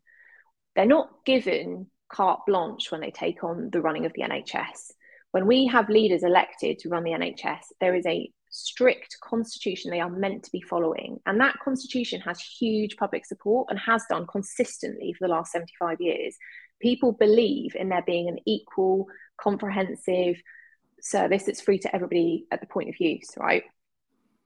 [0.78, 4.92] They're not given carte blanche when they take on the running of the NHS.
[5.32, 10.00] When we have leaders elected to run the NHS, there is a strict constitution they
[10.00, 11.20] are meant to be following.
[11.26, 16.00] And that constitution has huge public support and has done consistently for the last 75
[16.00, 16.38] years.
[16.80, 19.08] People believe in there being an equal,
[19.42, 20.40] comprehensive
[21.02, 23.64] service that's free to everybody at the point of use, right?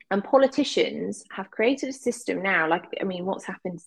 [0.09, 3.81] And politicians have created a system now, like, I mean, what's happened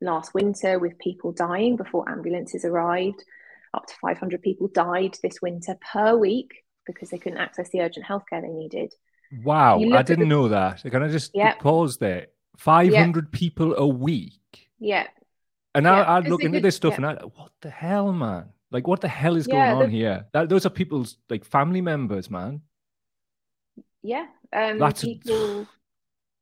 [0.00, 3.24] last winter with people dying before ambulances arrived.
[3.74, 8.06] Up to 500 people died this winter per week because they couldn't access the urgent
[8.06, 8.94] healthcare they needed.
[9.42, 10.34] Wow, I didn't the...
[10.34, 10.82] know that.
[10.82, 11.58] Can I just yep.
[11.58, 12.28] pause there?
[12.56, 13.32] 500 yep.
[13.32, 14.32] people a week.
[14.78, 15.06] Yeah.
[15.74, 18.46] And I, I look into this stuff and I, what the hell, man?
[18.70, 20.26] Like, what the hell is yeah, going on here?
[20.32, 22.62] That, those are people's like family members, man.
[24.02, 24.26] Yeah.
[24.52, 25.66] Um, That's people.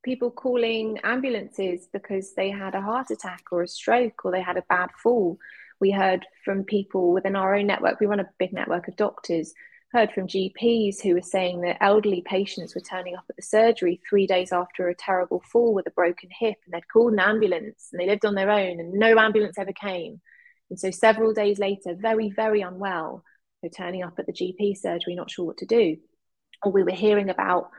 [0.06, 4.56] People calling ambulances because they had a heart attack or a stroke or they had
[4.56, 5.36] a bad fall.
[5.80, 9.52] We heard from people within our own network, we run a big network of doctors,
[9.92, 14.00] heard from GPs who were saying that elderly patients were turning up at the surgery
[14.08, 17.88] three days after a terrible fall with a broken hip and they'd called an ambulance
[17.90, 20.20] and they lived on their own and no ambulance ever came.
[20.70, 23.24] And so several days later, very, very unwell,
[23.60, 25.96] they're turning up at the GP surgery, not sure what to do.
[26.62, 27.70] Or we were hearing about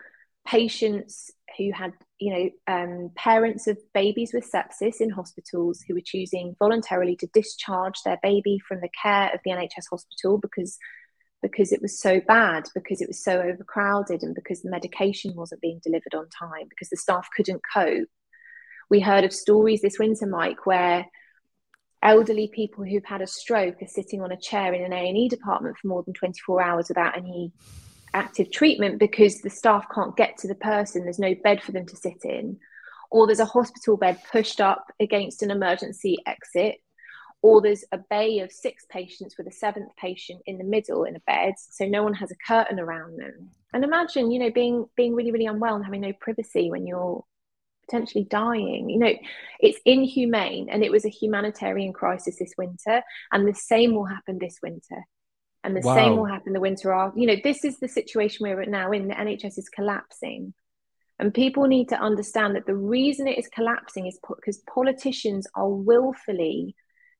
[0.45, 6.01] patients who had, you know, um, parents of babies with sepsis in hospitals who were
[6.03, 10.77] choosing voluntarily to discharge their baby from the care of the NHS hospital because
[11.43, 15.61] because it was so bad, because it was so overcrowded, and because the medication wasn't
[15.61, 18.07] being delivered on time, because the staff couldn't cope.
[18.89, 21.05] We heard of stories this winter, Mike, where
[22.01, 25.77] elderly people who've had a stroke are sitting on a chair in an A&E department
[25.77, 27.51] for more than 24 hours without any
[28.17, 31.85] active treatment because the staff can't get to the person, there's no bed for them
[31.85, 32.57] to sit in,
[33.11, 36.75] or there's a hospital bed pushed up against an emergency exit,
[37.41, 41.15] or there's a bay of six patients with a seventh patient in the middle in
[41.15, 43.51] a bed, so no one has a curtain around them.
[43.73, 47.23] And imagine, you know, being being really, really unwell and having no privacy when you're
[47.87, 48.89] potentially dying.
[48.89, 49.13] You know,
[49.59, 53.01] it's inhumane and it was a humanitarian crisis this winter,
[53.31, 55.05] and the same will happen this winter
[55.67, 55.95] and the wow.
[55.95, 57.19] same will happen the winter after.
[57.19, 60.53] You know, this is the situation we're at now in the NHS is collapsing.
[61.19, 65.69] And people need to understand that the reason it is collapsing is because politicians are
[65.69, 66.73] willfully,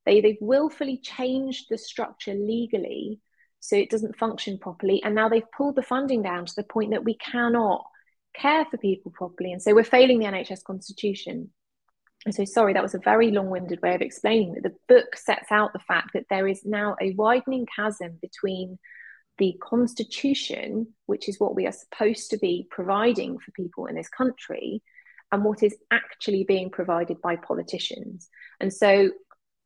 [0.06, 3.20] they, they've willfully changed the structure legally
[3.60, 5.02] so it doesn't function properly.
[5.02, 7.84] And now they've pulled the funding down to the point that we cannot
[8.34, 9.52] care for people properly.
[9.52, 11.50] And so we're failing the NHS constitution.
[12.24, 15.16] And so, sorry, that was a very long winded way of explaining that the book
[15.16, 18.78] sets out the fact that there is now a widening chasm between
[19.38, 24.08] the constitution, which is what we are supposed to be providing for people in this
[24.08, 24.82] country,
[25.30, 28.28] and what is actually being provided by politicians.
[28.60, 29.10] And so,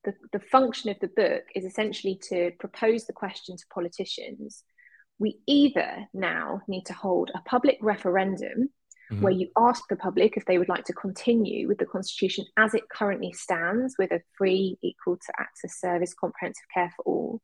[0.04, 4.64] the, the function of the book is essentially to propose the question to politicians.
[5.18, 8.70] We either now need to hold a public referendum
[9.12, 9.22] mm-hmm.
[9.22, 12.74] where you ask the public if they would like to continue with the Constitution as
[12.74, 17.40] it currently stands, with a free, equal to access service, comprehensive care for all.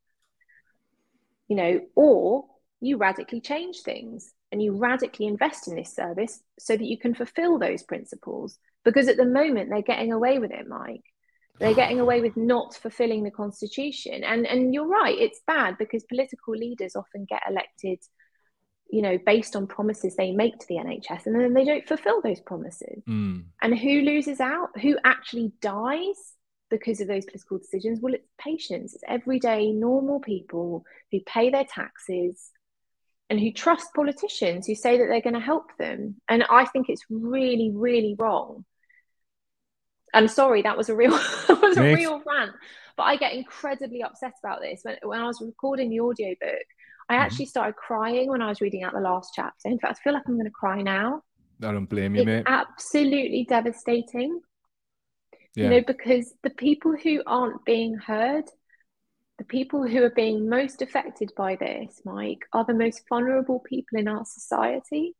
[1.48, 2.44] You know, or
[2.80, 7.14] you radically change things and you radically invest in this service so that you can
[7.14, 8.58] fulfill those principles.
[8.84, 11.04] Because at the moment, they're getting away with it, Mike.
[11.58, 14.24] They're getting away with not fulfilling the constitution.
[14.24, 17.98] And, and you're right, it's bad because political leaders often get elected
[18.90, 22.22] you know, based on promises they make to the NHS, and then they don't fulfill
[22.22, 23.02] those promises.
[23.08, 23.44] Mm.
[23.60, 24.78] And who loses out?
[24.80, 26.16] Who actually dies
[26.70, 28.00] because of those political decisions?
[28.00, 32.50] Well, it's patients, it's everyday normal people who pay their taxes
[33.30, 36.16] and who trust politicians who say that they're going to help them.
[36.28, 38.64] And I think it's really, really wrong.
[40.14, 41.10] I'm sorry, that was a real
[41.48, 42.52] that was a real rant.
[42.96, 44.80] But I get incredibly upset about this.
[44.82, 46.64] When when I was recording the audiobook,
[47.08, 47.22] I mm-hmm.
[47.22, 49.68] actually started crying when I was reading out the last chapter.
[49.68, 51.22] In fact, I feel like I'm going to cry now.
[51.62, 52.44] I don't blame you, it's mate.
[52.46, 54.40] Absolutely devastating.
[55.54, 55.64] Yeah.
[55.64, 58.44] You know, because the people who aren't being heard,
[59.38, 63.98] the people who are being most affected by this, Mike, are the most vulnerable people
[63.98, 65.14] in our society.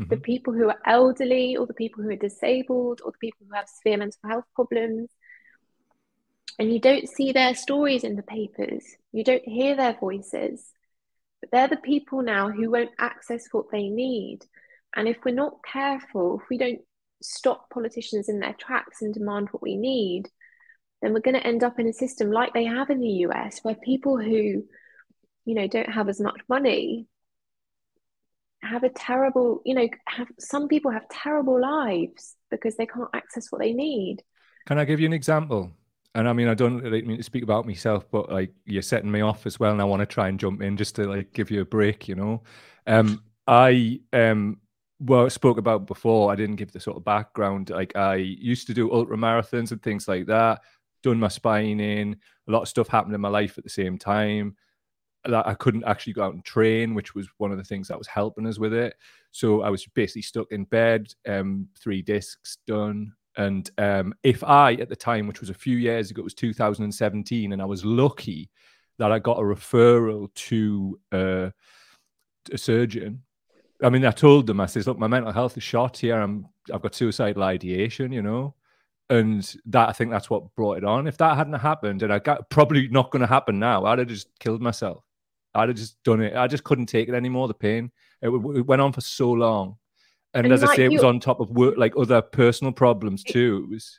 [0.00, 0.10] mm-hmm.
[0.10, 3.54] the people who are elderly, or the people who are disabled, or the people who
[3.54, 5.10] have severe mental health problems.
[6.58, 10.70] And you don't see their stories in the papers, you don't hear their voices.
[11.42, 14.46] But they're the people now who won't access what they need.
[14.96, 16.80] And if we're not careful, if we don't
[17.22, 20.30] stop politicians in their tracks and demand what we need,
[21.02, 23.60] then we're going to end up in a system like they have in the US,
[23.62, 24.64] where people who,
[25.44, 27.08] you know, don't have as much money
[28.62, 33.50] have a terrible, you know, have some people have terrible lives because they can't access
[33.50, 34.22] what they need.
[34.66, 35.72] Can I give you an example?
[36.14, 39.10] And I mean, I don't like, mean to speak about myself, but like you're setting
[39.10, 41.32] me off as well, and I want to try and jump in just to like
[41.32, 42.42] give you a break, you know.
[42.86, 44.58] Um, I um
[45.00, 46.30] well spoke about before.
[46.30, 47.70] I didn't give the sort of background.
[47.70, 50.60] Like I used to do ultra marathons and things like that
[51.02, 52.16] done my spine in.
[52.48, 54.56] A lot of stuff happened in my life at the same time.
[55.24, 57.98] That I couldn't actually go out and train, which was one of the things that
[57.98, 58.94] was helping us with it.
[59.30, 63.12] So I was basically stuck in bed, um, three discs done.
[63.36, 66.34] And um, if I, at the time, which was a few years ago, it was
[66.34, 68.50] 2017, and I was lucky
[68.98, 71.50] that I got a referral to uh,
[72.52, 73.22] a surgeon.
[73.82, 76.20] I mean, I told them, I says, look, my mental health is shot here.
[76.20, 78.54] I'm, I've got suicidal ideation, you know
[79.12, 81.06] and that I think that's what brought it on.
[81.06, 84.08] If that hadn't happened, and I got probably not going to happen now, I'd have
[84.08, 85.04] just killed myself.
[85.54, 86.34] I'd have just done it.
[86.34, 87.46] I just couldn't take it anymore.
[87.46, 87.90] The pain.
[88.22, 89.76] It, it went on for so long,
[90.34, 93.22] and, and as I say, it was on top of work, like other personal problems
[93.22, 93.66] too.
[93.68, 93.98] It was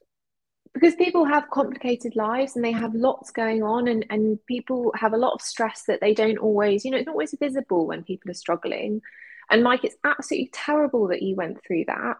[0.73, 5.13] because people have complicated lives and they have lots going on, and and people have
[5.13, 8.03] a lot of stress that they don't always, you know, it's not always visible when
[8.03, 9.01] people are struggling.
[9.49, 12.17] And Mike, it's absolutely terrible that you went through that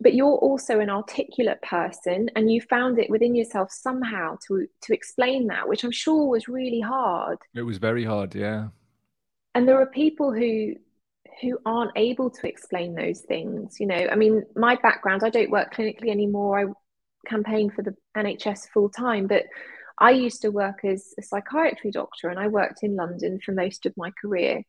[0.00, 4.94] but you're also an articulate person and you found it within yourself somehow to to
[4.94, 8.68] explain that which i'm sure was really hard it was very hard yeah
[9.54, 10.74] and there are people who
[11.40, 15.50] who aren't able to explain those things you know i mean my background i don't
[15.50, 16.64] work clinically anymore i
[17.28, 19.44] campaign for the nhs full time but
[19.98, 23.86] i used to work as a psychiatry doctor and i worked in london for most
[23.86, 24.62] of my career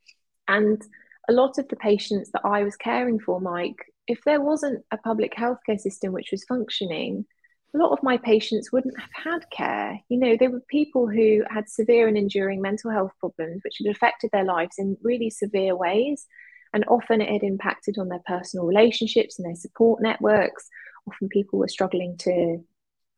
[0.47, 0.81] and
[1.29, 4.97] a lot of the patients that i was caring for mike if there wasn't a
[4.97, 7.25] public healthcare system which was functioning,
[7.73, 9.99] a lot of my patients wouldn't have had care.
[10.09, 13.95] You know, they were people who had severe and enduring mental health problems, which had
[13.95, 16.25] affected their lives in really severe ways.
[16.73, 20.67] And often it had impacted on their personal relationships and their support networks.
[21.07, 22.63] Often people were struggling to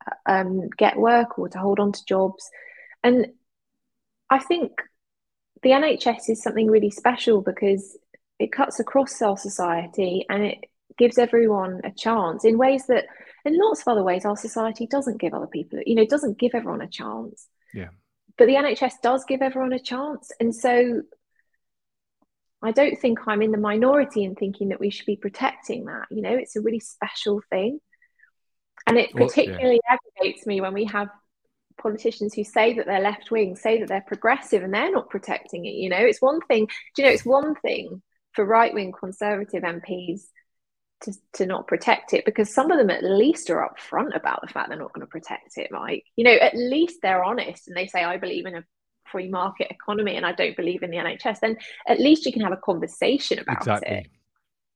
[0.07, 2.49] uh, um, get work or to hold on to jobs.
[3.03, 3.27] And
[4.29, 4.71] I think
[5.61, 7.97] the NHS is something really special because
[8.39, 10.65] it cuts across our society and it
[10.97, 13.05] gives everyone a chance in ways that
[13.45, 16.51] in lots of other ways our society doesn't give other people you know doesn't give
[16.53, 17.89] everyone a chance yeah
[18.37, 21.01] but the nhs does give everyone a chance and so
[22.63, 26.05] i don't think i'm in the minority in thinking that we should be protecting that
[26.09, 27.79] you know it's a really special thing
[28.87, 29.97] and it particularly well, yeah.
[30.17, 31.07] aggravates me when we have
[31.77, 35.65] politicians who say that they're left wing say that they're progressive and they're not protecting
[35.65, 38.01] it you know it's one thing do you know it's one thing
[38.33, 40.21] for right wing conservative MPs
[41.01, 44.47] to, to not protect it because some of them at least are upfront about the
[44.47, 46.05] fact they're not going to protect it, Mike.
[46.15, 48.63] You know, at least they're honest and they say, I believe in a
[49.13, 51.39] free market economy and I don't believe in the NHS.
[51.39, 51.55] Then
[51.87, 53.95] at least you can have a conversation about exactly.
[53.95, 54.07] it.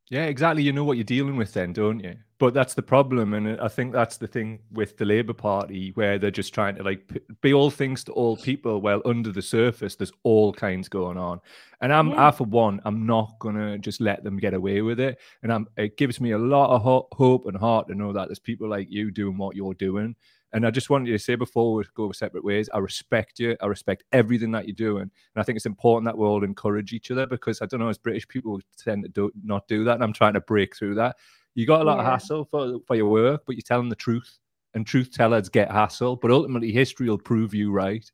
[0.09, 0.63] Yeah, exactly.
[0.63, 2.15] You know what you're dealing with then, don't you?
[2.39, 6.19] But that's the problem, and I think that's the thing with the Labour Party, where
[6.19, 7.01] they're just trying to like
[7.41, 8.79] be all things to all people.
[8.79, 11.41] Well, under the surface, there's all kinds going on,
[11.81, 12.27] and I'm, yeah.
[12.27, 15.17] I for one, I'm not gonna just let them get away with it.
[15.41, 18.27] And I'm, it gives me a lot of ho- hope and heart to know that
[18.27, 20.15] there's people like you doing what you're doing,
[20.53, 23.57] and I just wanted to say before we go separate ways, I respect you.
[23.61, 25.03] I respect everything that you're doing.
[25.03, 27.89] And I think it's important that we all encourage each other because I don't know,
[27.89, 29.95] as British people tend to do, not do that.
[29.95, 31.17] And I'm trying to break through that.
[31.53, 32.01] You got a lot yeah.
[32.01, 34.39] of hassle for, for your work, but you're telling the truth.
[34.73, 38.09] And truth tellers get hassle, but ultimately history will prove you right.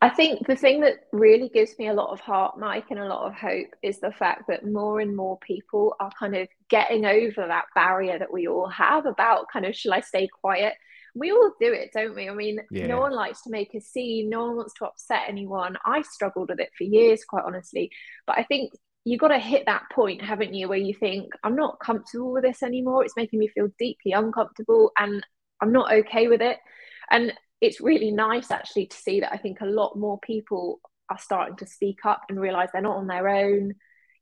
[0.00, 3.08] I think the thing that really gives me a lot of heart, Mike, and a
[3.08, 7.06] lot of hope is the fact that more and more people are kind of getting
[7.06, 10.74] over that barrier that we all have about kind of, shall I stay quiet?
[11.14, 12.28] We all do it, don't we?
[12.28, 12.86] I mean, yeah.
[12.86, 15.76] no one likes to make a scene, no one wants to upset anyone.
[15.86, 17.90] I struggled with it for years, quite honestly.
[18.26, 18.72] But I think
[19.04, 22.42] you've got to hit that point, haven't you, where you think, I'm not comfortable with
[22.42, 23.04] this anymore.
[23.04, 25.24] It's making me feel deeply uncomfortable and
[25.60, 26.58] I'm not okay with it.
[27.10, 31.18] And it's really nice actually to see that I think a lot more people are
[31.18, 33.74] starting to speak up and realize they're not on their own.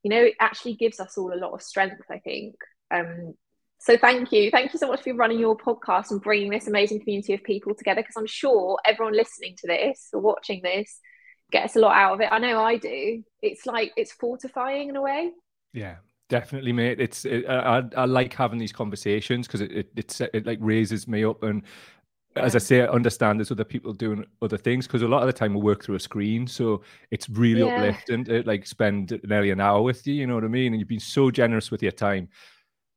[0.03, 2.57] You know, it actually gives us all a lot of strength, I think.
[2.91, 3.35] Um,
[3.83, 4.51] so thank you.
[4.51, 7.75] Thank you so much for running your podcast and bringing this amazing community of people
[7.75, 10.99] together because I'm sure everyone listening to this or watching this
[11.51, 12.29] gets a lot out of it.
[12.31, 13.23] I know I do.
[13.43, 15.33] It's like it's fortifying in a way.
[15.73, 15.97] Yeah,
[16.33, 16.99] Definitely, mate.
[16.99, 21.07] It's it, I, I like having these conversations because it, it it it like raises
[21.07, 21.63] me up and
[22.37, 25.27] as I say, I understand there's other people doing other things because a lot of
[25.27, 26.81] the time we work through a screen, so
[27.11, 27.75] it's really yeah.
[27.75, 30.15] uplifting to like spend nearly an hour with you.
[30.15, 30.73] You know what I mean?
[30.73, 32.31] And you've been so generous with your time,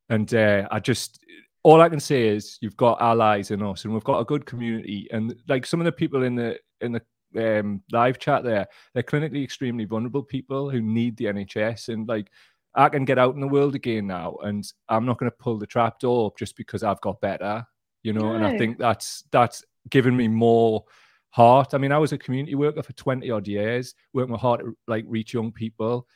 [0.09, 1.19] and uh, I just
[1.63, 4.45] all I can say is you've got allies in us, and we've got a good
[4.45, 5.07] community.
[5.11, 9.03] And like some of the people in the in the um, live chat there, they're
[9.03, 12.31] clinically extremely vulnerable people who need the NHS, and like
[12.75, 15.57] I can get out in the world again now, and I'm not going to pull
[15.57, 17.65] the trap door just because I've got better
[18.05, 18.35] you know, no.
[18.35, 20.83] and I think that's that's given me more
[21.31, 21.73] heart.
[21.73, 24.77] I mean, I was a community worker for 20 odd years, working with heart to
[24.87, 26.07] like reach young people.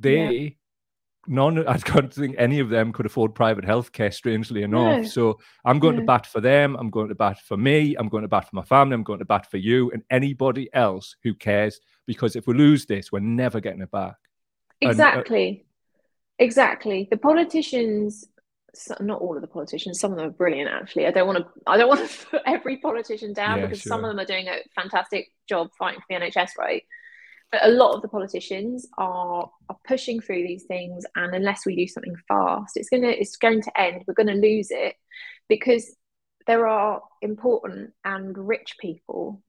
[0.00, 0.50] They yeah.
[1.26, 5.02] None I don't think any of them could afford private healthcare, strangely enough.
[5.02, 5.08] No.
[5.08, 8.22] So I'm going to bat for them, I'm going to bat for me, I'm going
[8.22, 11.34] to bat for my family, I'm going to bat for you and anybody else who
[11.34, 11.80] cares.
[12.06, 14.16] Because if we lose this, we're never getting it back.
[14.80, 15.48] Exactly.
[15.48, 15.62] And, uh,
[16.38, 17.08] exactly.
[17.10, 18.26] The politicians
[19.00, 21.44] not all of the politicians some of them are brilliant actually i don't want to
[21.66, 23.90] i don't want to put every politician down yeah, because sure.
[23.90, 26.82] some of them are doing a fantastic job fighting for the nhs right
[27.62, 31.86] a lot of the politicians are are pushing through these things and unless we do
[31.86, 34.94] something fast it's going to it's going to end we're going to lose it
[35.48, 35.96] because
[36.46, 39.42] there are important and rich people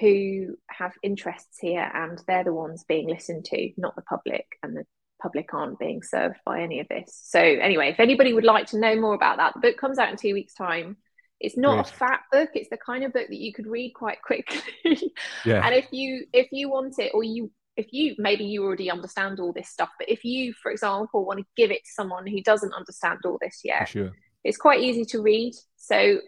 [0.00, 4.76] who have interests here and they're the ones being listened to not the public and
[4.76, 4.84] the
[5.20, 7.20] public aren't being served by any of this.
[7.24, 10.10] So anyway, if anybody would like to know more about that, the book comes out
[10.10, 10.96] in two weeks' time.
[11.40, 11.86] It's not Great.
[11.86, 12.50] a fat book.
[12.54, 14.60] It's the kind of book that you could read quite quickly.
[15.44, 15.64] yeah.
[15.64, 19.38] And if you if you want it, or you if you maybe you already understand
[19.38, 22.42] all this stuff, but if you, for example, want to give it to someone who
[22.42, 24.12] doesn't understand all this yet, sure.
[24.42, 25.54] it's quite easy to read.
[25.76, 26.20] So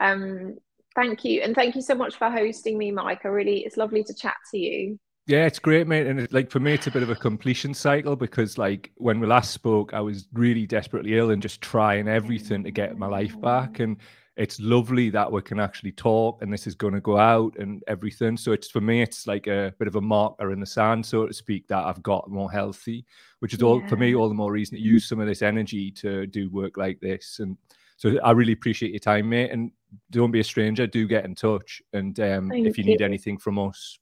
[0.00, 0.56] um
[0.94, 1.42] thank you.
[1.42, 3.24] And thank you so much for hosting me, Mike.
[3.24, 4.98] I really it's lovely to chat to you.
[5.26, 6.06] Yeah, it's great, mate.
[6.06, 9.20] And it, like for me, it's a bit of a completion cycle because, like, when
[9.20, 13.06] we last spoke, I was really desperately ill and just trying everything to get my
[13.06, 13.80] life back.
[13.80, 13.96] And
[14.36, 17.82] it's lovely that we can actually talk and this is going to go out and
[17.86, 18.36] everything.
[18.36, 21.26] So it's for me, it's like a bit of a marker in the sand, so
[21.26, 23.04] to speak, that I've got more healthy,
[23.38, 25.90] which is all for me all the more reason to use some of this energy
[25.92, 27.38] to do work like this.
[27.38, 27.56] And
[27.96, 29.52] so I really appreciate your time, mate.
[29.52, 29.70] And
[30.10, 30.86] don't be a stranger.
[30.88, 31.80] Do get in touch.
[31.92, 33.98] And um, if you, you need anything from us,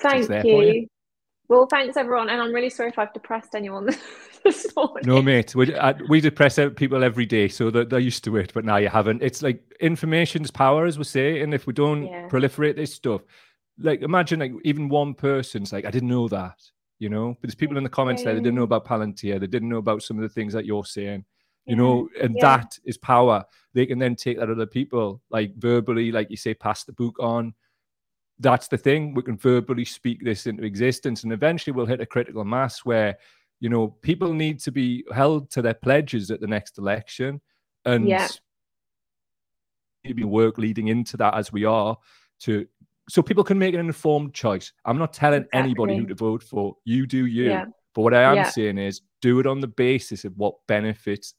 [0.00, 0.88] Thank you.
[1.52, 3.90] Well, thanks everyone, and I'm really sorry if I've depressed anyone
[4.42, 5.04] this morning.
[5.04, 8.54] No, mate, we, uh, we depress people every day, so they're, they're, used to it.
[8.54, 9.22] But now you haven't.
[9.22, 12.26] It's like information's power, as we say, and if we don't yeah.
[12.30, 13.20] proliferate this stuff,
[13.78, 16.58] like imagine like even one person's like, I didn't know that,
[16.98, 17.36] you know.
[17.38, 19.76] But there's people in the comments there that didn't know about Palantir, they didn't know
[19.76, 21.22] about some of the things that you're saying,
[21.66, 21.82] you yeah.
[21.82, 22.56] know, and yeah.
[22.56, 23.44] that is power.
[23.74, 27.16] They can then take that other people, like verbally, like you say, pass the book
[27.20, 27.52] on
[28.42, 29.14] that's the thing.
[29.14, 33.16] We can verbally speak this into existence, and eventually we'll hit a critical mass where,
[33.60, 37.40] you know, people need to be held to their pledges at the next election,
[37.84, 38.28] and yeah.
[40.04, 41.96] maybe work leading into that as we are
[42.40, 42.66] to
[43.08, 44.72] so people can make an informed choice.
[44.84, 45.60] I'm not telling exactly.
[45.60, 46.76] anybody who to vote for.
[46.84, 47.50] You do you.
[47.50, 47.64] Yeah.
[47.94, 48.48] But what I am yeah.
[48.48, 51.34] saying is do it on the basis of what benefits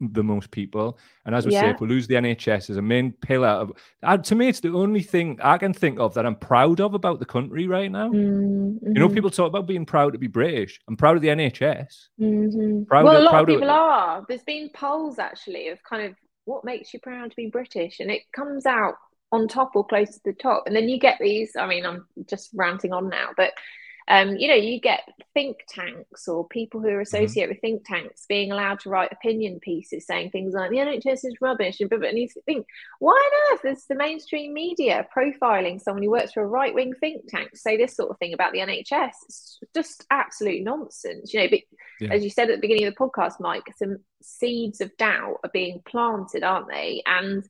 [0.00, 0.98] the most people.
[1.26, 1.60] And as we yeah.
[1.62, 3.72] say, if we lose the NHS as a main pillar of,
[4.02, 6.94] uh, to me, it's the only thing I can think of that I'm proud of
[6.94, 8.08] about the country right now.
[8.08, 8.86] Mm-hmm.
[8.86, 9.14] You know, mm-hmm.
[9.14, 10.80] people talk about being proud to be British.
[10.88, 12.08] I'm proud of the NHS.
[12.20, 12.84] Mm-hmm.
[12.84, 14.24] Proud well, of, a lot of people of, are.
[14.28, 18.10] There's been polls actually of kind of what makes you proud to be British, and
[18.10, 18.94] it comes out
[19.32, 20.64] on top or close to the top.
[20.66, 21.52] And then you get these.
[21.56, 23.52] I mean, I'm just ranting on now, but
[24.10, 25.02] um, you know, you get
[25.34, 27.02] think tanks or people who are mm-hmm.
[27.02, 27.50] associated mm-hmm.
[27.50, 31.36] with think tanks being allowed to write opinion pieces saying things like the NHS is
[31.40, 32.66] rubbish, and, and you think,
[32.98, 36.92] why on earth is the mainstream media profiling someone who works for a right wing
[36.98, 39.12] think tank to say this sort of thing about the NHS?
[39.26, 41.48] It's just absolute nonsense, you know.
[41.48, 41.60] But
[42.00, 42.12] yeah.
[42.12, 45.50] as you said at the beginning of the podcast, Mike, some seeds of doubt are
[45.52, 47.00] being planted, aren't they?
[47.06, 47.44] And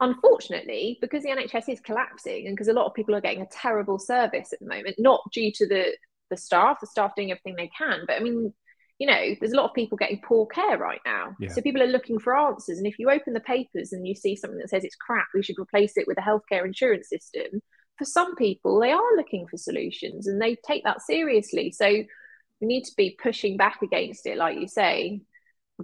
[0.00, 3.48] unfortunately, because the NHS is collapsing and because a lot of people are getting a
[3.50, 5.96] terrible service at the moment, not due to the
[6.30, 8.52] the staff, the staff doing everything they can, but I mean,
[8.98, 11.34] you know, there's a lot of people getting poor care right now.
[11.38, 11.50] Yeah.
[11.50, 12.78] So people are looking for answers.
[12.78, 15.42] And if you open the papers and you see something that says it's crap, we
[15.42, 17.62] should replace it with a healthcare insurance system.
[17.96, 21.70] For some people, they are looking for solutions and they take that seriously.
[21.70, 25.20] So we need to be pushing back against it, like you say,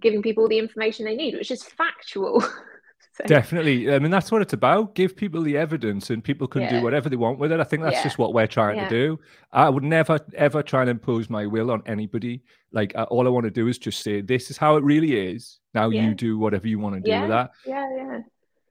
[0.00, 2.44] giving people the information they need, which is factual.
[3.16, 3.24] So.
[3.26, 3.94] Definitely.
[3.94, 4.96] I mean, that's what it's about.
[4.96, 6.78] Give people the evidence and people can yeah.
[6.78, 7.60] do whatever they want with it.
[7.60, 8.02] I think that's yeah.
[8.02, 8.88] just what we're trying yeah.
[8.88, 9.20] to do.
[9.52, 12.42] I would never, ever try and impose my will on anybody.
[12.72, 15.16] Like, uh, all I want to do is just say, this is how it really
[15.30, 15.60] is.
[15.74, 17.52] Now you do whatever you want to do with that.
[17.64, 18.18] Yeah, yeah.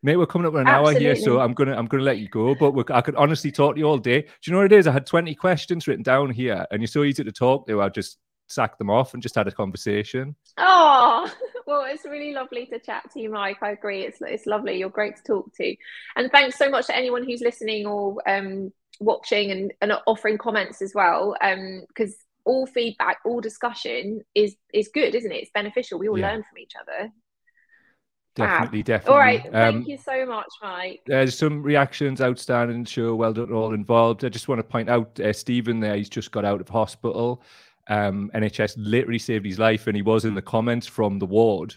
[0.05, 0.95] Mate, we're coming up with an Absolutely.
[0.95, 2.53] hour here, so I'm gonna I'm gonna let you go.
[2.55, 4.21] But I could honestly talk to you all day.
[4.21, 4.85] Do you know what it is?
[4.85, 7.81] I had 20 questions written down here, and you're so easy to talk to.
[7.81, 8.17] I just
[8.53, 10.35] sacked them off and just had a conversation.
[10.57, 11.31] Oh,
[11.67, 13.57] well, it's really lovely to chat to you, Mike.
[13.61, 14.01] I agree.
[14.01, 14.77] It's it's lovely.
[14.77, 15.75] You're great to talk to,
[16.15, 20.81] and thanks so much to anyone who's listening or um, watching and, and offering comments
[20.81, 21.35] as well.
[21.39, 25.43] Because um, all feedback, all discussion is is good, isn't it?
[25.43, 25.99] It's beneficial.
[25.99, 26.31] We all yeah.
[26.31, 27.09] learn from each other.
[28.35, 28.83] Definitely, ah.
[28.83, 29.13] definitely.
[29.13, 29.43] All right.
[29.43, 31.01] Thank um, you so much, Mike.
[31.05, 32.85] There's some reactions outstanding.
[32.85, 34.25] Sure, well done, all involved.
[34.25, 35.95] I just want to point out uh, Stephen there.
[35.95, 37.43] He's just got out of hospital.
[37.87, 41.75] Um, NHS literally saved his life, and he was in the comments from the ward.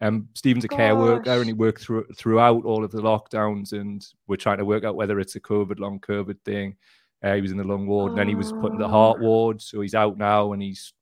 [0.00, 0.76] Um, Stephen's a Gosh.
[0.76, 3.72] care worker, and he worked through, throughout all of the lockdowns.
[3.72, 6.76] And we're trying to work out whether it's a COVID, long COVID thing.
[7.22, 8.12] Uh, he was in the lung ward, oh.
[8.12, 9.62] and then he was put in the heart ward.
[9.62, 10.92] So he's out now, and he's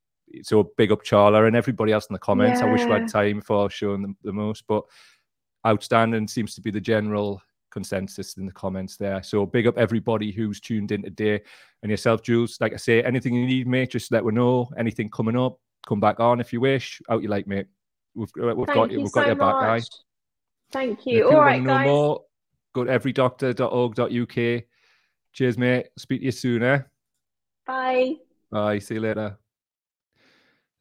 [0.42, 2.60] so big up Charla and everybody else in the comments.
[2.60, 2.66] Yeah.
[2.66, 4.84] I wish we had time for showing them the most, but
[5.66, 7.42] outstanding seems to be the general
[7.72, 9.22] consensus in the comments there.
[9.22, 11.40] So big up everybody who's tuned in today
[11.82, 12.58] and yourself, Jules.
[12.60, 14.70] Like I say, anything you need, mate, just let me know.
[14.78, 17.00] Anything coming up, come back on if you wish.
[17.10, 17.66] Out you like, mate.
[18.14, 19.00] We've, uh, we've got you.
[19.00, 19.80] We've got so your back, guy.
[20.70, 21.28] Thank you.
[21.28, 21.86] All right, guys.
[21.86, 22.22] More,
[22.74, 24.64] go to everydoctor.org.uk.
[25.32, 25.86] Cheers, mate.
[25.96, 26.82] Speak to you soon, eh?
[27.66, 28.14] Bye.
[28.50, 28.78] Bye.
[28.78, 29.38] See you later.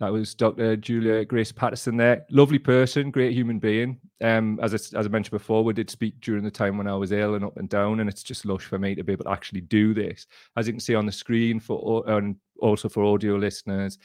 [0.02, 0.76] That was Dr.
[0.78, 2.26] Julia Grace Patterson there.
[2.32, 4.00] Lovely person, great human being.
[4.20, 6.96] Um, as I, as I mentioned before, we did speak during the time when I
[6.96, 9.26] was ill and up and down, and it's just lush for me to be able
[9.26, 10.26] to actually do this.
[10.58, 14.00] As you can see on the screen for and also for audio listeners,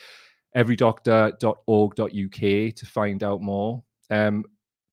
[0.55, 3.83] everydoctor.org.uk to find out more.
[4.11, 4.45] Um,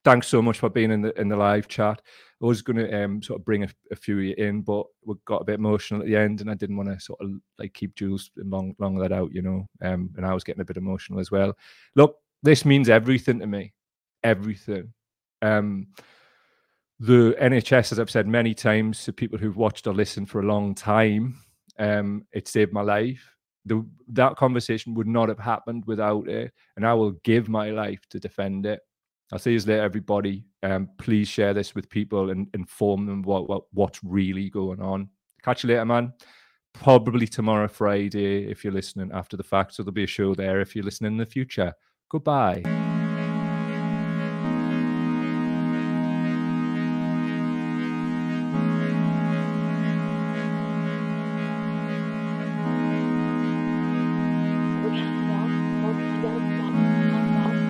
[0.03, 2.01] thanks so much for being in the in the live chat.
[2.41, 5.41] I was going to um, sort of bring a, a few in, but we got
[5.41, 7.95] a bit emotional at the end, and I didn't want to sort of like keep
[7.95, 9.67] Jules long long that out, you know.
[9.81, 11.53] Um, and I was getting a bit emotional as well.
[11.95, 13.73] Look, this means everything to me,
[14.23, 14.93] everything.
[15.41, 15.87] Um,
[16.99, 20.45] the NHS, as I've said many times to people who've watched or listened for a
[20.45, 21.35] long time,
[21.79, 23.29] um, it saved my life.
[23.65, 28.01] The, that conversation would not have happened without it, and I will give my life
[28.09, 28.81] to defend it.
[29.33, 30.45] I'll see you later, everybody.
[30.61, 35.09] Um, please share this with people and inform them what, what what's really going on.
[35.41, 36.13] Catch you later, man.
[36.73, 39.73] Probably tomorrow, Friday, if you're listening after the fact.
[39.73, 41.73] So there'll be a show there if you're listening in the future.
[42.09, 43.02] Goodbye.